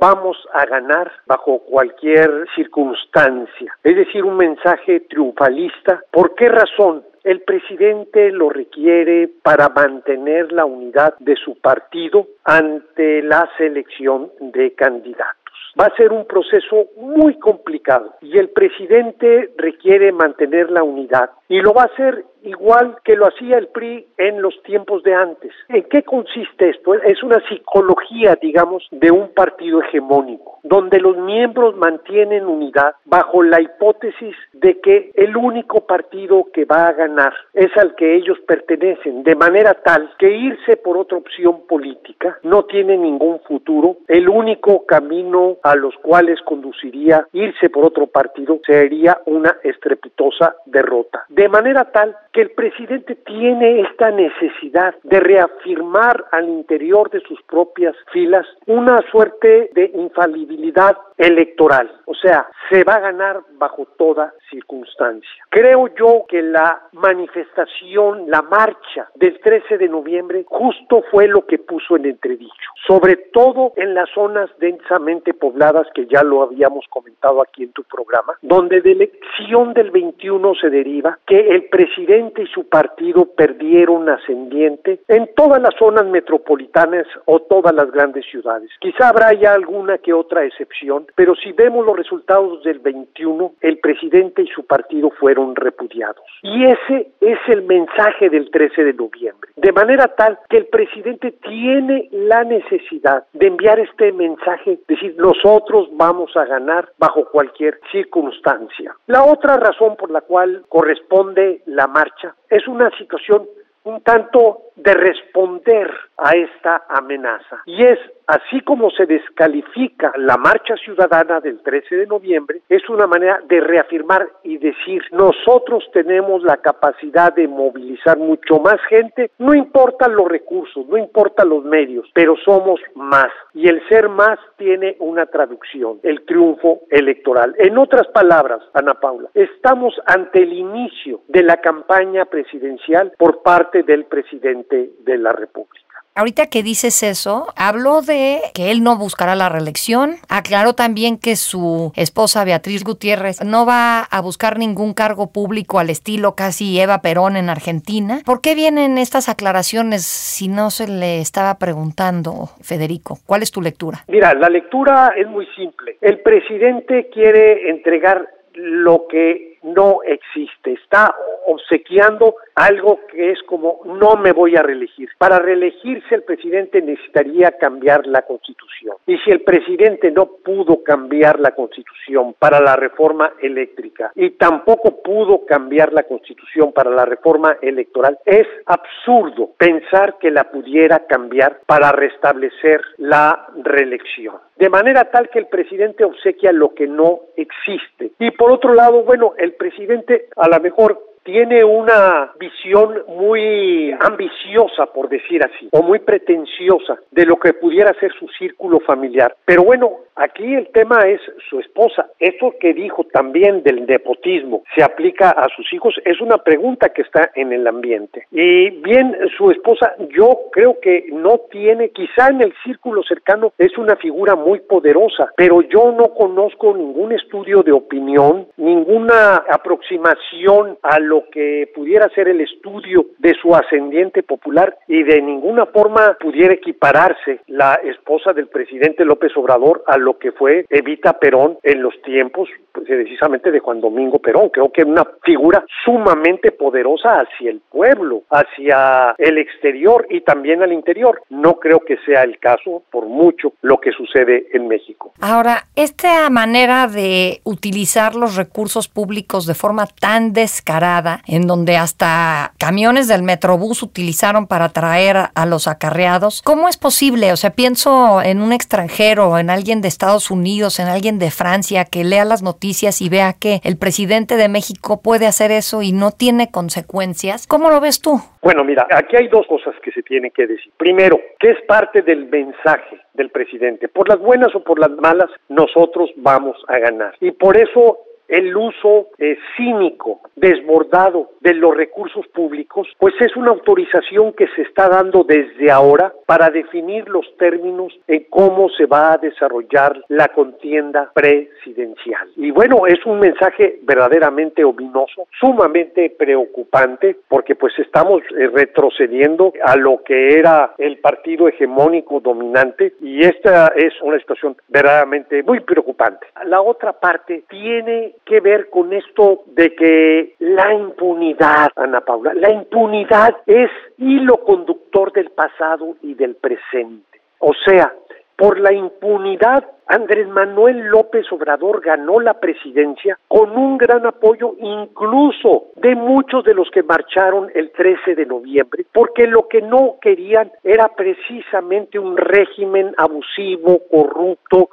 vamos 0.00 0.36
a 0.52 0.64
ganar 0.66 1.10
bajo 1.26 1.60
cualquier 1.60 2.46
circunstancia. 2.54 3.76
Es 3.82 3.96
decir, 3.96 4.24
un 4.24 4.36
mensaje 4.36 5.00
triunfalista. 5.00 6.02
¿Por 6.10 6.34
qué 6.34 6.48
razón? 6.48 7.04
El 7.24 7.42
presidente 7.42 8.32
lo 8.32 8.50
requiere 8.50 9.30
para 9.42 9.68
mantener 9.68 10.52
la 10.52 10.64
unidad 10.64 11.14
de 11.20 11.36
su 11.36 11.60
partido 11.60 12.26
ante 12.44 13.22
la 13.22 13.48
selección 13.56 14.32
de 14.40 14.72
candidatos. 14.74 15.36
Va 15.80 15.86
a 15.86 15.96
ser 15.96 16.12
un 16.12 16.26
proceso 16.26 16.88
muy 16.96 17.38
complicado 17.38 18.14
y 18.20 18.36
el 18.38 18.50
presidente 18.50 19.52
requiere 19.56 20.12
mantener 20.12 20.70
la 20.70 20.82
unidad 20.82 21.30
y 21.48 21.60
lo 21.60 21.72
va 21.72 21.82
a 21.82 21.86
hacer 21.86 22.24
igual 22.42 22.96
que 23.04 23.16
lo 23.16 23.26
hacía 23.26 23.58
el 23.58 23.68
PRI 23.68 24.06
en 24.18 24.42
los 24.42 24.60
tiempos 24.62 25.02
de 25.02 25.14
antes. 25.14 25.52
¿En 25.68 25.84
qué 25.84 26.02
consiste 26.02 26.70
esto? 26.70 26.94
Es 26.94 27.22
una 27.22 27.40
psicología, 27.48 28.36
digamos, 28.40 28.86
de 28.90 29.10
un 29.10 29.32
partido 29.34 29.82
hegemónico, 29.82 30.58
donde 30.62 31.00
los 31.00 31.16
miembros 31.16 31.76
mantienen 31.76 32.46
unidad 32.46 32.94
bajo 33.04 33.42
la 33.42 33.60
hipótesis 33.60 34.34
de 34.52 34.80
que 34.80 35.12
el 35.14 35.36
único 35.36 35.86
partido 35.86 36.46
que 36.52 36.64
va 36.64 36.86
a 36.86 36.92
ganar 36.92 37.32
es 37.52 37.76
al 37.76 37.94
que 37.94 38.16
ellos 38.16 38.38
pertenecen, 38.46 39.22
de 39.22 39.34
manera 39.34 39.74
tal 39.74 40.10
que 40.18 40.30
irse 40.30 40.76
por 40.76 40.96
otra 40.96 41.18
opción 41.18 41.66
política 41.66 42.38
no 42.42 42.64
tiene 42.64 42.96
ningún 42.96 43.40
futuro. 43.40 43.98
El 44.08 44.28
único 44.28 44.86
camino 44.86 45.56
a 45.62 45.74
los 45.74 45.94
cuales 45.96 46.40
conduciría 46.42 47.26
irse 47.32 47.70
por 47.70 47.84
otro 47.84 48.06
partido 48.06 48.60
sería 48.66 49.20
una 49.26 49.56
estrepitosa 49.62 50.56
derrota. 50.66 51.24
De 51.28 51.48
manera 51.48 51.90
tal 51.90 52.16
que 52.32 52.42
el 52.42 52.50
presidente 52.50 53.14
tiene 53.14 53.80
esta 53.80 54.10
necesidad 54.10 54.94
de 55.02 55.20
reafirmar 55.20 56.24
al 56.32 56.48
interior 56.48 57.10
de 57.10 57.20
sus 57.20 57.40
propias 57.42 57.94
filas 58.12 58.46
una 58.66 59.02
suerte 59.10 59.70
de 59.74 59.90
infalibilidad 59.94 60.96
electoral. 61.22 61.90
O 62.06 62.14
sea, 62.14 62.48
se 62.70 62.84
va 62.84 62.94
a 62.94 63.00
ganar 63.00 63.40
bajo 63.58 63.86
toda 63.96 64.34
circunstancia. 64.50 65.30
Creo 65.48 65.88
yo 65.94 66.24
que 66.28 66.42
la 66.42 66.88
manifestación, 66.92 68.28
la 68.28 68.42
marcha 68.42 69.08
del 69.14 69.40
13 69.40 69.78
de 69.78 69.88
noviembre 69.88 70.44
justo 70.48 71.04
fue 71.10 71.28
lo 71.28 71.46
que 71.46 71.58
puso 71.58 71.96
en 71.96 72.06
entredicho, 72.06 72.70
sobre 72.86 73.16
todo 73.16 73.72
en 73.76 73.94
las 73.94 74.10
zonas 74.10 74.50
densamente 74.58 75.34
pobladas 75.34 75.86
que 75.94 76.06
ya 76.06 76.22
lo 76.22 76.42
habíamos 76.42 76.86
comentado 76.88 77.40
aquí 77.40 77.64
en 77.64 77.72
tu 77.72 77.84
programa, 77.84 78.34
donde 78.42 78.80
de 78.80 78.92
elección 78.92 79.72
del 79.74 79.90
21 79.90 80.54
se 80.60 80.70
deriva 80.70 81.18
que 81.26 81.48
el 81.48 81.64
presidente 81.64 82.42
y 82.42 82.46
su 82.46 82.68
partido 82.68 83.26
perdieron 83.36 84.08
ascendiente 84.08 85.00
en 85.08 85.30
todas 85.34 85.60
las 85.62 85.74
zonas 85.78 86.06
metropolitanas 86.06 87.06
o 87.26 87.40
todas 87.40 87.74
las 87.74 87.90
grandes 87.90 88.24
ciudades. 88.26 88.70
Quizá 88.80 89.08
habrá 89.08 89.32
ya 89.32 89.52
alguna 89.52 89.98
que 89.98 90.12
otra 90.12 90.44
excepción, 90.44 91.06
pero 91.14 91.34
si 91.34 91.52
vemos 91.52 91.84
los 91.86 91.96
resultados 91.96 92.62
del 92.62 92.78
21, 92.78 93.52
el 93.60 93.78
presidente 93.78 94.42
y 94.42 94.46
su 94.48 94.66
partido 94.66 95.10
fueron 95.10 95.54
repudiados. 95.56 96.24
Y 96.42 96.64
ese 96.64 97.12
es 97.20 97.38
el 97.48 97.62
mensaje 97.62 98.30
del 98.30 98.50
13 98.50 98.84
de 98.84 98.94
noviembre. 98.94 99.50
De 99.56 99.72
manera 99.72 100.08
tal 100.08 100.38
que 100.48 100.58
el 100.58 100.66
presidente 100.66 101.32
tiene 101.32 102.08
la 102.12 102.44
necesidad 102.44 103.26
de 103.32 103.46
enviar 103.46 103.78
este 103.80 104.12
mensaje, 104.12 104.78
decir, 104.88 105.14
nosotros 105.18 105.88
vamos 105.92 106.36
a 106.36 106.44
ganar 106.44 106.90
bajo 106.98 107.24
cualquier 107.26 107.80
circunstancia. 107.90 108.94
La 109.06 109.24
otra 109.24 109.56
razón 109.56 109.96
por 109.96 110.10
la 110.10 110.22
cual 110.22 110.64
corresponde 110.68 111.62
la 111.66 111.86
marcha 111.86 112.34
es 112.48 112.66
una 112.68 112.90
situación 112.98 113.46
un 113.84 114.00
tanto 114.02 114.62
de 114.76 114.94
responder 114.94 115.90
a 116.16 116.32
esta 116.36 116.84
amenaza. 116.88 117.62
Y 117.66 117.82
es 117.82 117.98
así 118.26 118.60
como 118.60 118.90
se 118.90 119.06
descalifica 119.06 120.12
la 120.16 120.36
marcha 120.36 120.74
ciudadana 120.76 121.40
del 121.40 121.60
13 121.62 121.96
de 121.96 122.06
noviembre, 122.06 122.62
es 122.68 122.88
una 122.88 123.06
manera 123.06 123.40
de 123.48 123.60
reafirmar 123.60 124.28
y 124.42 124.58
decir, 124.58 125.02
nosotros 125.12 125.84
tenemos 125.92 126.42
la 126.42 126.58
capacidad 126.58 127.34
de 127.34 127.48
movilizar 127.48 128.18
mucho 128.18 128.58
más 128.58 128.80
gente, 128.88 129.30
no 129.38 129.54
importan 129.54 130.14
los 130.14 130.28
recursos, 130.28 130.86
no 130.86 130.96
importan 130.96 131.48
los 131.48 131.64
medios, 131.64 132.08
pero 132.14 132.36
somos 132.44 132.80
más. 132.94 133.30
Y 133.54 133.68
el 133.68 133.86
ser 133.88 134.08
más 134.08 134.38
tiene 134.56 134.96
una 135.00 135.26
traducción, 135.26 135.98
el 136.02 136.24
triunfo 136.24 136.80
electoral. 136.90 137.54
En 137.58 137.78
otras 137.78 138.06
palabras, 138.08 138.60
Ana 138.74 138.94
Paula, 138.94 139.28
estamos 139.34 139.94
ante 140.06 140.42
el 140.42 140.52
inicio 140.52 141.20
de 141.28 141.42
la 141.42 141.58
campaña 141.58 142.24
presidencial 142.26 143.12
por 143.18 143.42
parte 143.42 143.82
del 143.82 144.04
presidente 144.04 144.92
de 145.00 145.18
la 145.18 145.32
República. 145.32 145.81
Ahorita 146.14 146.46
que 146.48 146.62
dices 146.62 147.02
eso, 147.02 147.46
habló 147.56 148.02
de 148.02 148.40
que 148.54 148.70
él 148.70 148.82
no 148.82 148.98
buscará 148.98 149.34
la 149.34 149.48
reelección. 149.48 150.16
Aclaró 150.28 150.74
también 150.74 151.16
que 151.16 151.36
su 151.36 151.90
esposa 151.96 152.44
Beatriz 152.44 152.84
Gutiérrez 152.84 153.42
no 153.42 153.64
va 153.64 154.00
a 154.02 154.20
buscar 154.20 154.58
ningún 154.58 154.92
cargo 154.92 155.32
público 155.32 155.78
al 155.78 155.88
estilo 155.88 156.34
casi 156.34 156.78
Eva 156.78 157.00
Perón 157.00 157.36
en 157.36 157.48
Argentina. 157.48 158.20
¿Por 158.26 158.42
qué 158.42 158.54
vienen 158.54 158.98
estas 158.98 159.30
aclaraciones 159.30 160.04
si 160.04 160.48
no 160.48 160.70
se 160.70 160.86
le 160.86 161.20
estaba 161.20 161.58
preguntando, 161.58 162.50
Federico? 162.60 163.18
¿Cuál 163.24 163.42
es 163.42 163.50
tu 163.50 163.62
lectura? 163.62 164.04
Mira, 164.08 164.34
la 164.34 164.50
lectura 164.50 165.14
es 165.16 165.26
muy 165.26 165.46
simple. 165.56 165.96
El 166.02 166.20
presidente 166.20 167.08
quiere 167.10 167.70
entregar 167.70 168.26
lo 168.52 169.06
que 169.08 169.51
no 169.62 170.00
existe. 170.04 170.72
Está 170.72 171.14
obsequiando 171.46 172.36
algo 172.54 173.00
que 173.10 173.32
es 173.32 173.42
como 173.44 173.80
no 173.84 174.16
me 174.16 174.32
voy 174.32 174.56
a 174.56 174.62
reelegir. 174.62 175.08
Para 175.18 175.38
reelegirse 175.38 176.14
el 176.14 176.22
presidente 176.22 176.80
necesitaría 176.82 177.52
cambiar 177.52 178.06
la 178.06 178.22
constitución. 178.22 178.96
Y 179.06 179.18
si 179.18 179.30
el 179.30 179.42
presidente 179.42 180.10
no 180.10 180.26
pudo 180.26 180.82
cambiar 180.82 181.40
la 181.40 181.52
constitución 181.52 182.34
para 182.38 182.60
la 182.60 182.76
reforma 182.76 183.32
eléctrica 183.40 184.12
y 184.14 184.30
tampoco 184.30 185.02
pudo 185.02 185.44
cambiar 185.46 185.92
la 185.92 186.04
constitución 186.04 186.72
para 186.72 186.90
la 186.90 187.04
reforma 187.04 187.56
electoral, 187.60 188.18
es 188.24 188.46
absurdo 188.66 189.50
pensar 189.56 190.18
que 190.18 190.30
la 190.30 190.44
pudiera 190.44 191.06
cambiar 191.06 191.60
para 191.66 191.92
restablecer 191.92 192.80
la 192.98 193.48
reelección. 193.62 194.36
De 194.56 194.68
manera 194.68 195.10
tal 195.10 195.28
que 195.28 195.40
el 195.40 195.46
presidente 195.46 196.04
obsequia 196.04 196.52
lo 196.52 196.74
que 196.74 196.86
no 196.86 197.20
existe. 197.36 198.12
Y 198.18 198.30
por 198.30 198.52
otro 198.52 198.74
lado, 198.74 199.02
bueno, 199.02 199.34
el 199.38 199.51
presidente 199.52 200.28
a 200.36 200.48
lo 200.48 200.60
mejor 200.60 201.11
tiene 201.24 201.64
una 201.64 202.32
visión 202.38 203.02
muy 203.08 203.94
ambiciosa, 204.00 204.86
por 204.86 205.08
decir 205.08 205.42
así, 205.44 205.68
o 205.72 205.82
muy 205.82 205.98
pretenciosa 206.00 206.98
de 207.10 207.26
lo 207.26 207.36
que 207.36 207.52
pudiera 207.54 207.92
ser 208.00 208.12
su 208.18 208.28
círculo 208.28 208.80
familiar. 208.80 209.34
Pero 209.44 209.64
bueno, 209.64 209.90
aquí 210.16 210.54
el 210.54 210.68
tema 210.68 211.00
es 211.06 211.20
su 211.48 211.60
esposa. 211.60 212.08
Esto 212.18 212.54
que 212.60 212.74
dijo 212.74 213.04
también 213.04 213.62
del 213.62 213.86
nepotismo, 213.86 214.62
¿se 214.74 214.82
aplica 214.82 215.30
a 215.30 215.48
sus 215.54 215.72
hijos? 215.72 215.94
Es 216.04 216.20
una 216.20 216.38
pregunta 216.38 216.90
que 216.90 217.02
está 217.02 217.30
en 217.34 217.52
el 217.52 217.66
ambiente. 217.66 218.26
Y 218.30 218.70
bien, 218.70 219.16
su 219.36 219.50
esposa, 219.50 219.94
yo 220.10 220.50
creo 220.50 220.78
que 220.80 221.06
no 221.12 221.40
tiene, 221.50 221.90
quizá 221.90 222.28
en 222.28 222.42
el 222.42 222.54
círculo 222.64 223.02
cercano 223.02 223.52
es 223.58 223.76
una 223.78 223.96
figura 223.96 224.34
muy 224.34 224.60
poderosa, 224.60 225.32
pero 225.36 225.62
yo 225.62 225.92
no 225.92 226.14
conozco 226.14 226.74
ningún 226.74 227.12
estudio 227.12 227.62
de 227.62 227.72
opinión, 227.72 228.46
ninguna 228.56 229.36
aproximación 229.48 230.78
a 230.82 230.98
lo 230.98 231.11
que 231.30 231.70
pudiera 231.74 232.08
ser 232.10 232.28
el 232.28 232.40
estudio 232.40 233.06
de 233.18 233.34
su 233.40 233.54
ascendiente 233.54 234.22
popular 234.22 234.76
y 234.88 235.02
de 235.02 235.20
ninguna 235.20 235.66
forma 235.66 236.16
pudiera 236.20 236.54
equipararse 236.54 237.40
la 237.46 237.74
esposa 237.84 238.32
del 238.32 238.48
presidente 238.48 239.04
López 239.04 239.32
Obrador 239.36 239.84
a 239.86 239.98
lo 239.98 240.18
que 240.18 240.32
fue 240.32 240.66
Evita 240.70 241.18
Perón 241.18 241.58
en 241.62 241.82
los 241.82 242.00
tiempos 242.02 242.48
pues, 242.72 242.86
precisamente 242.86 243.50
de 243.50 243.60
Juan 243.60 243.80
Domingo 243.80 244.18
Perón. 244.18 244.48
Creo 244.48 244.70
que 244.72 244.82
una 244.82 245.04
figura 245.22 245.64
sumamente 245.84 246.52
poderosa 246.52 247.20
hacia 247.20 247.50
el 247.50 247.60
pueblo, 247.60 248.22
hacia 248.30 249.14
el 249.18 249.38
exterior 249.38 250.06
y 250.08 250.22
también 250.22 250.62
al 250.62 250.72
interior. 250.72 251.22
No 251.30 251.54
creo 251.54 251.80
que 251.80 251.98
sea 252.06 252.22
el 252.22 252.38
caso 252.38 252.82
por 252.90 253.06
mucho 253.06 253.52
lo 253.62 253.78
que 253.78 253.92
sucede 253.92 254.46
en 254.52 254.68
México. 254.68 255.12
Ahora, 255.20 255.66
esta 255.76 256.30
manera 256.30 256.86
de 256.86 257.40
utilizar 257.44 258.14
los 258.14 258.36
recursos 258.36 258.88
públicos 258.88 259.46
de 259.46 259.54
forma 259.54 259.86
tan 259.86 260.32
descarada 260.32 261.01
en 261.26 261.46
donde 261.46 261.76
hasta 261.76 262.52
camiones 262.58 263.08
del 263.08 263.22
Metrobús 263.22 263.82
utilizaron 263.82 264.46
para 264.46 264.68
traer 264.68 265.16
a 265.34 265.46
los 265.46 265.68
acarreados. 265.68 266.42
¿Cómo 266.42 266.68
es 266.68 266.76
posible? 266.76 267.32
O 267.32 267.36
sea, 267.36 267.50
pienso 267.50 268.22
en 268.22 268.40
un 268.40 268.52
extranjero, 268.52 269.38
en 269.38 269.50
alguien 269.50 269.80
de 269.80 269.88
Estados 269.88 270.30
Unidos, 270.30 270.78
en 270.78 270.88
alguien 270.88 271.18
de 271.18 271.30
Francia 271.30 271.84
que 271.84 272.04
lea 272.04 272.24
las 272.24 272.42
noticias 272.42 273.00
y 273.00 273.08
vea 273.08 273.32
que 273.32 273.60
el 273.64 273.76
presidente 273.76 274.36
de 274.36 274.48
México 274.48 275.00
puede 275.02 275.26
hacer 275.26 275.50
eso 275.50 275.82
y 275.82 275.92
no 275.92 276.10
tiene 276.10 276.50
consecuencias. 276.50 277.46
¿Cómo 277.46 277.70
lo 277.70 277.80
ves 277.80 278.00
tú? 278.00 278.20
Bueno, 278.42 278.64
mira, 278.64 278.86
aquí 278.90 279.16
hay 279.16 279.28
dos 279.28 279.46
cosas 279.46 279.74
que 279.82 279.92
se 279.92 280.02
tienen 280.02 280.32
que 280.32 280.46
decir. 280.46 280.72
Primero, 280.76 281.20
que 281.38 281.50
es 281.50 281.58
parte 281.66 282.02
del 282.02 282.28
mensaje 282.28 283.00
del 283.14 283.30
presidente. 283.30 283.88
Por 283.88 284.08
las 284.08 284.18
buenas 284.18 284.54
o 284.54 284.62
por 284.62 284.78
las 284.78 284.90
malas, 284.90 285.30
nosotros 285.48 286.10
vamos 286.16 286.56
a 286.68 286.78
ganar. 286.78 287.14
Y 287.20 287.30
por 287.32 287.56
eso 287.56 287.98
el 288.32 288.56
uso 288.56 289.08
eh, 289.18 289.36
cínico, 289.56 290.22
desbordado 290.36 291.32
de 291.40 291.52
los 291.52 291.76
recursos 291.76 292.26
públicos, 292.28 292.88
pues 292.98 293.14
es 293.20 293.36
una 293.36 293.50
autorización 293.50 294.32
que 294.32 294.46
se 294.56 294.62
está 294.62 294.88
dando 294.88 295.22
desde 295.22 295.70
ahora 295.70 296.14
para 296.24 296.48
definir 296.48 297.06
los 297.10 297.26
términos 297.36 297.92
en 298.08 298.24
cómo 298.30 298.70
se 298.70 298.86
va 298.86 299.12
a 299.12 299.18
desarrollar 299.18 300.02
la 300.08 300.28
contienda 300.28 301.10
presidencial. 301.12 302.30
Y 302.36 302.50
bueno, 302.50 302.86
es 302.86 303.04
un 303.04 303.20
mensaje 303.20 303.80
verdaderamente 303.82 304.64
ominoso, 304.64 305.26
sumamente 305.38 306.08
preocupante, 306.18 307.18
porque 307.28 307.54
pues 307.54 307.78
estamos 307.78 308.22
eh, 308.30 308.48
retrocediendo 308.48 309.52
a 309.62 309.76
lo 309.76 310.02
que 310.02 310.38
era 310.38 310.72
el 310.78 310.96
partido 310.98 311.48
hegemónico 311.48 312.20
dominante 312.20 312.94
y 313.02 313.24
esta 313.24 313.72
es 313.76 313.92
una 314.00 314.18
situación 314.18 314.56
verdaderamente 314.68 315.42
muy 315.42 315.60
preocupante. 315.60 316.28
La 316.46 316.62
otra 316.62 316.94
parte 316.94 317.44
tiene 317.50 318.14
que 318.24 318.40
ver 318.40 318.70
con 318.70 318.92
esto 318.92 319.42
de 319.46 319.74
que 319.74 320.34
la 320.38 320.74
impunidad, 320.74 321.68
Ana 321.76 322.00
Paula, 322.00 322.34
la 322.34 322.50
impunidad 322.50 323.36
es 323.46 323.70
hilo 323.98 324.38
conductor 324.38 325.12
del 325.12 325.30
pasado 325.30 325.96
y 326.02 326.14
del 326.14 326.36
presente. 326.36 327.20
O 327.38 327.52
sea, 327.66 327.92
por 328.36 328.58
la 328.58 328.72
impunidad, 328.72 329.64
Andrés 329.86 330.26
Manuel 330.26 330.86
López 330.86 331.30
Obrador 331.32 331.80
ganó 331.80 332.18
la 332.18 332.40
presidencia 332.40 333.18
con 333.28 333.56
un 333.56 333.76
gran 333.76 334.06
apoyo 334.06 334.54
incluso 334.58 335.66
de 335.76 335.94
muchos 335.94 336.42
de 336.44 336.54
los 336.54 336.70
que 336.70 336.82
marcharon 336.82 337.50
el 337.54 337.70
13 337.72 338.14
de 338.14 338.26
noviembre, 338.26 338.84
porque 338.92 339.26
lo 339.26 339.48
que 339.48 339.60
no 339.60 339.96
querían 340.00 340.50
era 340.64 340.88
precisamente 340.88 341.98
un 341.98 342.16
régimen 342.16 342.94
abusivo, 342.96 343.80
corrupto, 343.90 344.70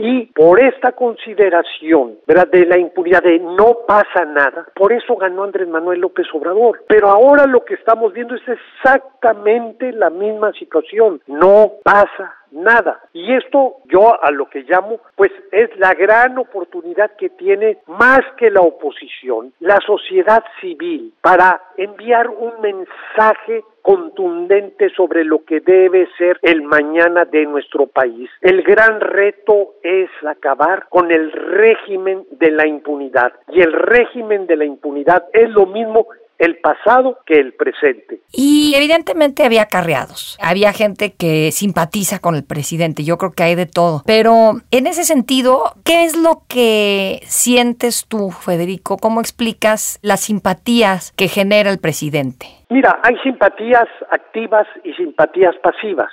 y 0.00 0.26
por 0.26 0.58
esta 0.60 0.92
consideración 0.92 2.16
¿verdad? 2.26 2.48
de 2.48 2.64
la 2.64 2.78
impunidad 2.78 3.22
de 3.22 3.38
no 3.38 3.78
pasa 3.86 4.24
nada, 4.24 4.66
por 4.74 4.92
eso 4.92 5.16
ganó 5.16 5.44
Andrés 5.44 5.68
Manuel 5.68 6.00
López 6.00 6.26
Obrador. 6.32 6.84
Pero 6.88 7.08
ahora 7.08 7.46
lo 7.46 7.64
que 7.64 7.74
estamos 7.74 8.12
viendo 8.12 8.34
es 8.34 8.42
exactamente 8.48 9.92
la 9.92 10.08
misma 10.08 10.52
situación, 10.52 11.20
no 11.26 11.72
pasa 11.84 12.39
nada. 12.52 13.00
Y 13.12 13.32
esto 13.34 13.76
yo 13.86 14.22
a 14.22 14.30
lo 14.30 14.46
que 14.48 14.62
llamo, 14.62 15.00
pues 15.16 15.32
es 15.52 15.70
la 15.78 15.94
gran 15.94 16.38
oportunidad 16.38 17.12
que 17.16 17.30
tiene 17.30 17.78
más 17.86 18.20
que 18.36 18.50
la 18.50 18.60
oposición, 18.60 19.52
la 19.60 19.78
sociedad 19.86 20.44
civil, 20.60 21.12
para 21.20 21.60
enviar 21.76 22.28
un 22.28 22.60
mensaje 22.60 23.64
contundente 23.82 24.90
sobre 24.90 25.24
lo 25.24 25.44
que 25.44 25.60
debe 25.60 26.08
ser 26.18 26.38
el 26.42 26.62
mañana 26.62 27.24
de 27.24 27.46
nuestro 27.46 27.86
país. 27.86 28.30
El 28.40 28.62
gran 28.62 29.00
reto 29.00 29.74
es 29.82 30.10
acabar 30.26 30.86
con 30.88 31.10
el 31.10 31.32
régimen 31.32 32.26
de 32.32 32.50
la 32.50 32.66
impunidad. 32.66 33.32
Y 33.48 33.60
el 33.60 33.72
régimen 33.72 34.46
de 34.46 34.56
la 34.56 34.64
impunidad 34.64 35.26
es 35.32 35.50
lo 35.50 35.66
mismo 35.66 36.06
el 36.40 36.56
pasado 36.56 37.18
que 37.26 37.34
el 37.34 37.52
presente. 37.52 38.20
Y 38.32 38.72
evidentemente 38.74 39.44
había 39.44 39.66
carreados, 39.66 40.38
había 40.40 40.72
gente 40.72 41.12
que 41.12 41.52
simpatiza 41.52 42.18
con 42.18 42.34
el 42.34 42.44
presidente, 42.44 43.04
yo 43.04 43.18
creo 43.18 43.32
que 43.32 43.42
hay 43.42 43.54
de 43.54 43.66
todo. 43.66 44.02
Pero 44.06 44.54
en 44.70 44.86
ese 44.86 45.04
sentido, 45.04 45.74
¿qué 45.84 46.04
es 46.04 46.16
lo 46.16 46.42
que 46.48 47.20
sientes 47.24 48.06
tú, 48.08 48.30
Federico? 48.30 48.96
¿Cómo 48.96 49.20
explicas 49.20 49.98
las 50.02 50.20
simpatías 50.20 51.12
que 51.12 51.28
genera 51.28 51.70
el 51.70 51.78
presidente? 51.78 52.46
Mira, 52.70 53.00
hay 53.02 53.16
simpatías 53.18 53.88
activas 54.10 54.66
y 54.84 54.92
simpatías 54.94 55.56
pasivas, 55.56 56.10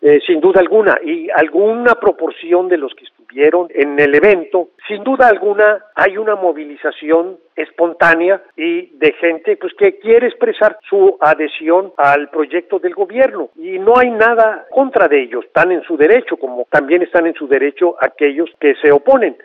eh, 0.00 0.20
sin 0.26 0.40
duda 0.40 0.60
alguna, 0.60 0.96
y 1.04 1.28
alguna 1.30 1.96
proporción 1.96 2.68
de 2.68 2.78
los 2.78 2.94
que 2.94 3.04
estuvieron 3.32 3.68
en 3.74 3.98
el 3.98 4.14
evento, 4.14 4.68
sin 4.86 5.02
duda 5.04 5.28
alguna 5.28 5.82
hay 5.94 6.18
una 6.18 6.34
movilización 6.34 7.38
espontánea 7.56 8.42
y 8.56 8.94
de 8.98 9.12
gente 9.14 9.56
pues 9.56 9.72
que 9.78 9.98
quiere 9.98 10.26
expresar 10.26 10.78
su 10.88 11.16
adhesión 11.18 11.94
al 11.96 12.28
proyecto 12.28 12.78
del 12.78 12.94
gobierno 12.94 13.48
y 13.56 13.78
no 13.78 13.96
hay 13.96 14.10
nada 14.10 14.66
contra 14.70 15.08
de 15.08 15.22
ellos, 15.22 15.46
están 15.46 15.72
en 15.72 15.82
su 15.82 15.96
derecho 15.96 16.36
como 16.36 16.66
también 16.70 17.02
están 17.02 17.26
en 17.26 17.34
su 17.34 17.48
derecho 17.48 17.96
aquellos 18.00 18.50
que 18.60 18.74
se 18.82 18.92
oponen. 18.92 19.36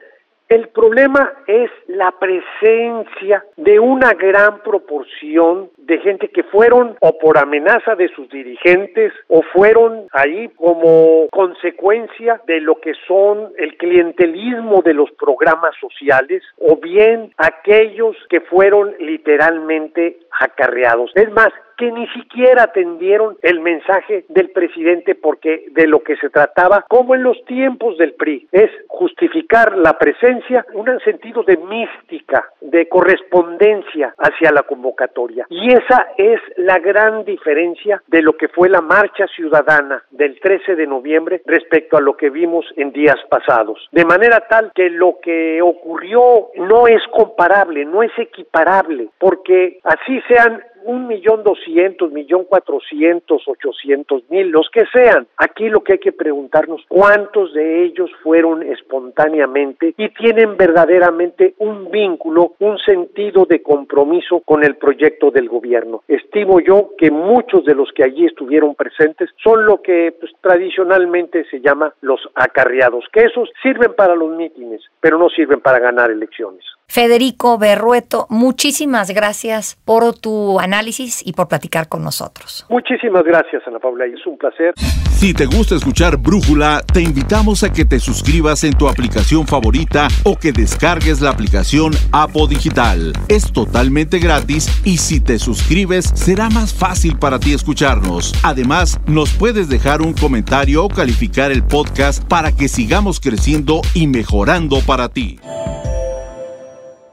El 0.49 0.69
problema 0.69 1.33
es 1.45 1.69
la 1.87 2.13
presencia 2.17 3.43
de 3.57 3.81
una 3.81 4.13
gran 4.13 4.59
proporción 4.63 5.69
de 5.75 5.97
gente 5.99 6.29
que 6.29 6.43
fueron 6.43 6.95
o 7.01 7.17
por 7.17 7.37
amenaza 7.37 7.95
de 7.95 8.07
sus 8.09 8.29
dirigentes 8.29 9.11
o 9.27 9.41
fueron 9.41 10.07
ahí 10.13 10.47
como 10.55 11.27
consecuencia 11.31 12.41
de 12.47 12.61
lo 12.61 12.79
que 12.79 12.93
son 13.07 13.51
el 13.57 13.75
clientelismo 13.75 14.81
de 14.81 14.93
los 14.93 15.11
programas 15.11 15.75
sociales 15.81 16.43
o 16.57 16.77
bien 16.77 17.33
aquellos 17.37 18.15
que 18.29 18.39
fueron 18.39 18.95
literalmente 18.99 20.19
acarreados. 20.39 21.11
Es 21.15 21.29
más, 21.31 21.49
que 21.77 21.91
ni 21.91 22.07
siquiera 22.07 22.63
atendieron 22.63 23.37
el 23.41 23.59
mensaje 23.59 24.25
del 24.29 24.49
presidente 24.49 25.15
porque 25.15 25.65
de 25.71 25.87
lo 25.87 26.01
que 26.01 26.17
se 26.17 26.29
trataba, 26.29 26.85
como 26.89 27.15
en 27.15 27.23
los 27.23 27.43
tiempos 27.45 27.97
del 27.97 28.13
PRI, 28.13 28.47
es 28.51 28.69
justificar 28.87 29.77
la 29.77 29.97
presencia, 29.97 30.65
un 30.73 30.87
sentido 31.01 31.43
de 31.43 31.57
mística, 31.57 32.49
de 32.61 32.87
correspondencia 32.89 34.13
hacia 34.17 34.51
la 34.51 34.63
convocatoria. 34.63 35.45
Y 35.49 35.71
esa 35.71 36.07
es 36.17 36.39
la 36.57 36.79
gran 36.79 37.23
diferencia 37.25 38.01
de 38.07 38.21
lo 38.21 38.33
que 38.33 38.47
fue 38.47 38.69
la 38.69 38.81
marcha 38.81 39.27
ciudadana 39.27 40.03
del 40.11 40.39
13 40.39 40.75
de 40.75 40.87
noviembre 40.87 41.41
respecto 41.45 41.97
a 41.97 42.01
lo 42.01 42.17
que 42.17 42.29
vimos 42.29 42.65
en 42.75 42.91
días 42.91 43.17
pasados. 43.29 43.87
De 43.91 44.05
manera 44.05 44.47
tal 44.49 44.71
que 44.73 44.89
lo 44.89 45.19
que 45.21 45.61
ocurrió 45.61 46.49
no 46.55 46.87
es 46.87 47.01
comparable, 47.11 47.85
no 47.85 48.03
es 48.03 48.11
equiparable, 48.17 49.09
porque 49.19 49.79
así 49.83 50.21
sean 50.27 50.63
un 50.87 51.05
millón 51.07 51.43
doscientos, 51.43 52.11
millón 52.11 52.45
cuatrocientos, 52.45 53.43
ochocientos 53.47 54.23
mil, 54.29 54.49
los 54.49 54.69
que 54.71 54.85
sean. 54.91 55.27
Aquí 55.37 55.69
lo 55.69 55.83
que 55.83 55.93
hay 55.93 55.99
que 55.99 56.13
preguntarnos, 56.13 56.81
¿cuántos 56.87 57.53
de 57.53 57.83
ellos 57.83 58.09
fueron 58.23 58.63
espontáneamente 58.63 59.93
y 59.97 60.09
tienen 60.09 60.55
verdaderamente 60.57 61.53
un 61.59 61.91
vínculo, 61.91 62.53
un 62.59 62.77
sentido 62.79 63.45
de 63.45 63.61
compromiso 63.61 64.41
con 64.45 64.63
el 64.63 64.77
proyecto 64.77 65.29
del 65.29 65.49
gobierno? 65.49 66.03
Estimo 66.07 66.61
yo 66.61 66.91
que 66.97 67.11
muchos 67.11 67.65
de 67.65 67.75
los 67.75 67.91
que 67.91 68.03
allí 68.03 68.25
estuvieron 68.25 68.73
presentes 68.73 69.29
son 69.43 69.65
lo 69.65 69.81
que 69.81 70.13
pues, 70.17 70.31
tradicionalmente 70.41 71.43
se 71.51 71.59
llama 71.59 71.93
los 72.01 72.21
acarreados, 72.33 73.05
que 73.11 73.25
esos 73.25 73.49
sirven 73.61 73.93
para 73.93 74.15
los 74.15 74.35
mítines, 74.35 74.81
pero 75.01 75.17
no 75.17 75.27
sirven 75.29 75.59
para 75.59 75.79
ganar 75.79 76.11
elecciones. 76.11 76.63
Federico 76.89 77.57
Berrueto, 77.57 78.27
muchísimas 78.29 79.11
gracias 79.11 79.77
por 79.83 80.17
tu 80.17 80.59
análisis 80.59 81.21
y 81.23 81.33
por 81.33 81.47
platicar 81.47 81.89
con 81.89 82.01
nosotros. 82.01 82.65
Muchísimas 82.69 83.23
gracias, 83.23 83.61
Ana 83.67 83.77
Paula, 83.77 84.05
es 84.05 84.25
un 84.25 84.37
placer. 84.37 84.73
Si 85.11 85.33
te 85.33 85.45
gusta 85.45 85.75
escuchar 85.75 86.17
Brújula, 86.17 86.81
te 86.91 87.01
invitamos 87.01 87.63
a 87.63 87.73
que 87.73 87.85
te 87.85 87.99
suscribas 87.99 88.63
en 88.63 88.73
tu 88.73 88.87
aplicación 88.87 89.45
favorita 89.45 90.07
o 90.23 90.37
que 90.37 90.51
descargues 90.53 91.21
la 91.21 91.31
aplicación 91.31 91.91
Apo 92.13 92.47
Digital. 92.47 93.13
Es 93.27 93.51
totalmente 93.51 94.19
gratis 94.19 94.67
y 94.85 94.97
si 94.97 95.19
te 95.19 95.39
suscribes 95.39 96.05
será 96.15 96.49
más 96.49 96.73
fácil 96.73 97.19
para 97.19 97.37
ti 97.37 97.53
escucharnos. 97.53 98.33
Además, 98.43 98.99
nos 99.07 99.33
puedes 99.33 99.67
dejar 99.69 100.01
un 100.01 100.13
comentario 100.13 100.85
o 100.85 100.89
calificar 100.89 101.51
el 101.51 101.63
podcast 101.63 102.23
para 102.27 102.55
que 102.55 102.69
sigamos 102.69 103.19
creciendo 103.19 103.81
y 103.93 104.07
mejorando 104.07 104.79
para 104.85 105.09
ti. 105.09 105.39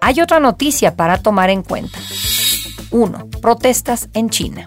Hay 0.07 0.21
otra 0.21 0.39
noticia 0.39 0.97
para 0.97 1.17
tomar 1.17 1.49
en 1.49 1.63
cuenta. 1.63 1.99
1. 2.91 3.27
Protestas 3.41 4.11
en 4.13 4.29
China. 4.29 4.67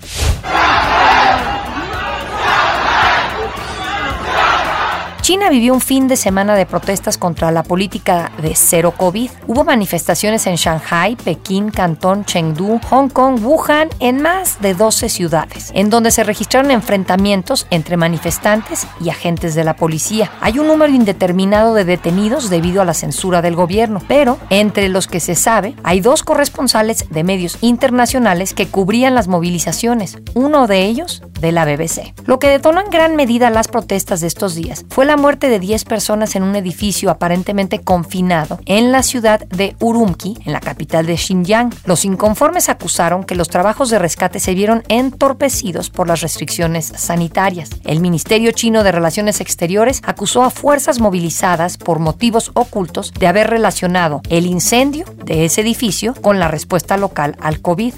China 5.28 5.50
vivió 5.50 5.74
un 5.74 5.82
fin 5.82 6.08
de 6.08 6.16
semana 6.16 6.56
de 6.56 6.66
protestas 6.66 7.18
contra 7.18 7.52
la 7.52 7.62
política 7.62 8.32
de 8.42 8.56
cero 8.56 8.94
COVID. 8.96 9.30
Hubo 9.46 9.66
manifestaciones 9.66 10.48
en 10.48 10.56
Shanghai, 10.56 11.18
Pekín, 11.18 11.70
Cantón, 11.70 12.24
Chengdu, 12.24 12.80
Hong 12.90 13.10
Kong, 13.10 13.38
Wuhan, 13.44 13.90
en 14.00 14.22
más 14.22 14.62
de 14.62 14.74
12 14.74 15.10
ciudades, 15.10 15.72
en 15.74 15.90
donde 15.90 16.12
se 16.12 16.24
registraron 16.24 16.72
enfrentamientos 16.72 17.68
entre 17.72 17.98
manifestantes 17.98 18.88
y 19.02 19.10
agentes 19.10 19.54
de 19.54 19.66
la 19.66 19.76
policía. 19.76 20.32
Hay 20.40 20.60
un 20.60 20.68
número 20.68 20.94
indeterminado 20.94 21.74
de 21.74 21.84
detenidos 21.84 22.50
debido 22.50 22.82
a 22.82 22.86
la 22.86 22.94
censura 22.94 23.42
del 23.42 23.58
gobierno, 23.58 24.00
pero 24.08 24.38
entre 24.50 24.88
los 24.88 25.08
que 25.08 25.20
se 25.20 25.36
sabe, 25.36 25.76
hay 25.84 26.00
dos 26.00 26.24
corresponsales 26.24 27.10
de 27.10 27.26
medios 27.26 27.58
internacionales 27.60 28.54
que 28.54 28.68
cubrían 28.70 29.14
las 29.14 29.28
movilizaciones, 29.28 30.20
uno 30.36 30.68
de 30.68 30.86
ellos 30.86 31.22
de 31.42 31.52
la 31.52 31.66
BBC. 31.66 32.14
Lo 32.26 32.40
que 32.40 32.48
detonó 32.48 32.80
en 32.80 32.90
gran 32.90 33.18
medida 33.18 33.50
las 33.50 33.68
protestas 33.68 34.22
de 34.22 34.28
estos 34.28 34.56
días 34.56 34.86
fue 34.88 35.06
la 35.06 35.17
muerte 35.18 35.50
de 35.50 35.60
10 35.60 35.84
personas 35.86 36.36
en 36.36 36.44
un 36.44 36.56
edificio 36.56 37.10
aparentemente 37.10 37.80
confinado 37.80 38.60
en 38.66 38.92
la 38.92 39.04
ciudad 39.04 39.42
de 39.48 39.76
Urumqi, 39.80 40.38
en 40.46 40.54
la 40.54 40.60
capital 40.60 41.06
de 41.06 41.18
Xinjiang. 41.18 41.74
Los 41.86 42.06
inconformes 42.06 42.70
acusaron 42.70 43.24
que 43.24 43.36
los 43.36 43.50
trabajos 43.50 43.90
de 43.90 44.00
rescate 44.00 44.40
se 44.40 44.54
vieron 44.54 44.84
entorpecidos 44.88 45.90
por 45.90 46.08
las 46.08 46.22
restricciones 46.22 46.86
sanitarias. 46.96 47.70
El 47.84 48.00
Ministerio 48.00 48.52
chino 48.52 48.84
de 48.84 48.92
Relaciones 48.92 49.42
Exteriores 49.42 50.02
acusó 50.06 50.44
a 50.44 50.50
fuerzas 50.50 51.00
movilizadas 51.00 51.78
por 51.78 52.00
motivos 52.00 52.52
ocultos 52.54 53.14
de 53.14 53.28
haber 53.28 53.50
relacionado 53.50 54.22
el 54.30 54.46
incendio 54.46 55.06
de 55.26 55.46
ese 55.46 55.62
edificio 55.62 56.14
con 56.14 56.40
la 56.40 56.48
respuesta 56.48 56.98
local 56.98 57.36
al 57.40 57.62
COVID. 57.62 57.94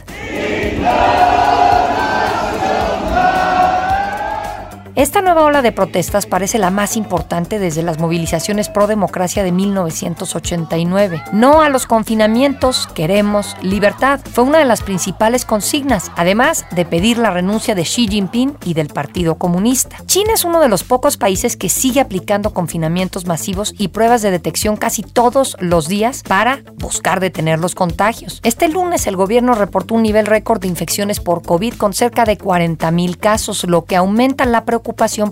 Esta 4.99 5.21
nueva 5.21 5.45
ola 5.45 5.61
de 5.61 5.71
protestas 5.71 6.25
parece 6.25 6.59
la 6.59 6.71
más 6.71 6.97
importante 6.97 7.57
desde 7.57 7.83
las 7.83 7.99
movilizaciones 7.99 8.67
pro 8.67 8.85
democracia 8.85 9.45
de 9.45 9.53
1989. 9.53 11.23
No 11.31 11.61
a 11.61 11.69
los 11.69 11.87
confinamientos, 11.87 12.85
queremos 12.85 13.55
libertad. 13.61 14.19
Fue 14.29 14.43
una 14.43 14.57
de 14.57 14.65
las 14.65 14.83
principales 14.83 15.45
consignas, 15.45 16.11
además 16.17 16.65
de 16.71 16.83
pedir 16.83 17.17
la 17.17 17.31
renuncia 17.31 17.75
de 17.75 17.83
Xi 17.83 18.09
Jinping 18.09 18.57
y 18.65 18.73
del 18.73 18.87
Partido 18.89 19.35
Comunista. 19.35 19.95
China 20.05 20.33
es 20.33 20.43
uno 20.43 20.59
de 20.59 20.67
los 20.67 20.83
pocos 20.83 21.15
países 21.15 21.55
que 21.55 21.69
sigue 21.69 22.01
aplicando 22.01 22.53
confinamientos 22.53 23.25
masivos 23.25 23.73
y 23.77 23.87
pruebas 23.87 24.21
de 24.21 24.31
detección 24.31 24.75
casi 24.75 25.03
todos 25.03 25.55
los 25.61 25.87
días 25.87 26.23
para 26.27 26.59
buscar 26.75 27.21
detener 27.21 27.59
los 27.59 27.73
contagios. 27.73 28.41
Este 28.43 28.67
lunes 28.67 29.07
el 29.07 29.15
gobierno 29.15 29.55
reportó 29.55 29.95
un 29.95 30.03
nivel 30.03 30.25
récord 30.25 30.59
de 30.59 30.67
infecciones 30.67 31.21
por 31.21 31.41
COVID 31.41 31.75
con 31.75 31.93
cerca 31.93 32.25
de 32.25 32.37
40 32.37 32.91
mil 32.91 33.17
casos, 33.17 33.63
lo 33.63 33.85
que 33.85 33.95
aumenta 33.95 34.45
la 34.45 34.65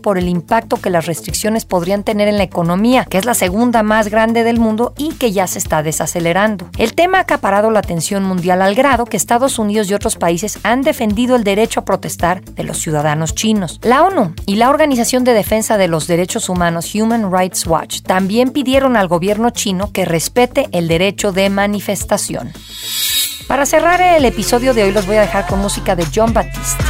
por 0.01 0.17
el 0.17 0.27
impacto 0.27 0.77
que 0.77 0.89
las 0.89 1.05
restricciones 1.05 1.65
podrían 1.65 2.03
tener 2.03 2.27
en 2.27 2.37
la 2.37 2.43
economía, 2.43 3.05
que 3.05 3.17
es 3.17 3.25
la 3.25 3.33
segunda 3.33 3.83
más 3.83 4.09
grande 4.09 4.43
del 4.43 4.59
mundo 4.59 4.93
y 4.97 5.13
que 5.13 5.31
ya 5.31 5.47
se 5.47 5.59
está 5.59 5.83
desacelerando. 5.83 6.69
El 6.77 6.93
tema 6.93 7.19
ha 7.19 7.21
acaparado 7.21 7.71
la 7.71 7.79
atención 7.79 8.23
mundial 8.23 8.61
al 8.61 8.75
grado 8.75 9.05
que 9.05 9.17
Estados 9.17 9.59
Unidos 9.59 9.89
y 9.89 9.93
otros 9.93 10.15
países 10.15 10.59
han 10.63 10.81
defendido 10.81 11.35
el 11.35 11.43
derecho 11.43 11.81
a 11.81 11.85
protestar 11.85 12.43
de 12.43 12.63
los 12.63 12.77
ciudadanos 12.77 13.35
chinos. 13.35 13.79
La 13.83 14.03
ONU 14.03 14.33
y 14.45 14.55
la 14.55 14.69
Organización 14.69 15.23
de 15.23 15.33
Defensa 15.33 15.77
de 15.77 15.87
los 15.87 16.07
Derechos 16.07 16.49
Humanos 16.49 16.93
Human 16.95 17.31
Rights 17.31 17.67
Watch 17.67 18.01
también 18.01 18.51
pidieron 18.51 18.97
al 18.97 19.07
gobierno 19.07 19.49
chino 19.49 19.91
que 19.91 20.05
respete 20.05 20.67
el 20.71 20.87
derecho 20.87 21.31
de 21.31 21.49
manifestación. 21.49 22.53
Para 23.47 23.65
cerrar 23.65 24.01
el 24.01 24.25
episodio 24.25 24.73
de 24.73 24.83
hoy 24.83 24.91
los 24.91 25.05
voy 25.05 25.15
a 25.15 25.21
dejar 25.21 25.47
con 25.47 25.59
música 25.59 25.95
de 25.95 26.05
John 26.13 26.33
Batiste. 26.33 26.83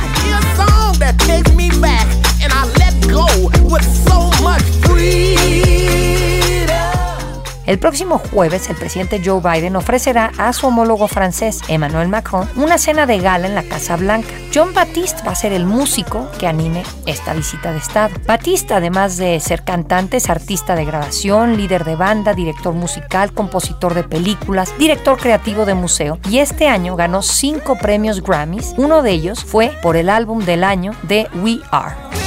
El 7.67 7.79
próximo 7.79 8.17
jueves, 8.17 8.69
el 8.69 8.77
presidente 8.77 9.21
Joe 9.23 9.41
Biden 9.41 9.75
ofrecerá 9.75 10.31
a 10.37 10.53
su 10.53 10.67
homólogo 10.67 11.09
francés, 11.09 11.59
Emmanuel 11.67 12.07
Macron, 12.07 12.49
una 12.55 12.77
cena 12.77 13.05
de 13.05 13.19
gala 13.19 13.45
en 13.45 13.55
la 13.55 13.63
Casa 13.63 13.97
Blanca. 13.97 14.29
John 14.55 14.73
Batiste 14.73 15.21
va 15.27 15.33
a 15.33 15.35
ser 15.35 15.51
el 15.51 15.65
músico 15.65 16.31
que 16.39 16.47
anime 16.47 16.83
esta 17.05 17.33
visita 17.33 17.73
de 17.73 17.79
Estado. 17.79 18.15
Batiste, 18.25 18.73
además 18.73 19.17
de 19.17 19.37
ser 19.41 19.65
cantante, 19.65 20.15
es 20.15 20.29
artista 20.29 20.75
de 20.75 20.85
grabación, 20.85 21.57
líder 21.57 21.83
de 21.83 21.97
banda, 21.97 22.33
director 22.33 22.73
musical, 22.73 23.33
compositor 23.33 23.93
de 23.95 24.05
películas, 24.05 24.73
director 24.79 25.17
creativo 25.17 25.65
de 25.65 25.73
museo 25.73 26.19
y 26.29 26.39
este 26.39 26.69
año 26.69 26.95
ganó 26.95 27.21
cinco 27.21 27.77
premios 27.77 28.23
Grammys. 28.23 28.75
Uno 28.77 29.01
de 29.01 29.11
ellos 29.11 29.43
fue 29.43 29.73
por 29.83 29.97
el 29.97 30.09
álbum 30.09 30.45
del 30.45 30.63
año 30.63 30.93
de 31.03 31.27
We 31.43 31.59
Are. 31.71 32.26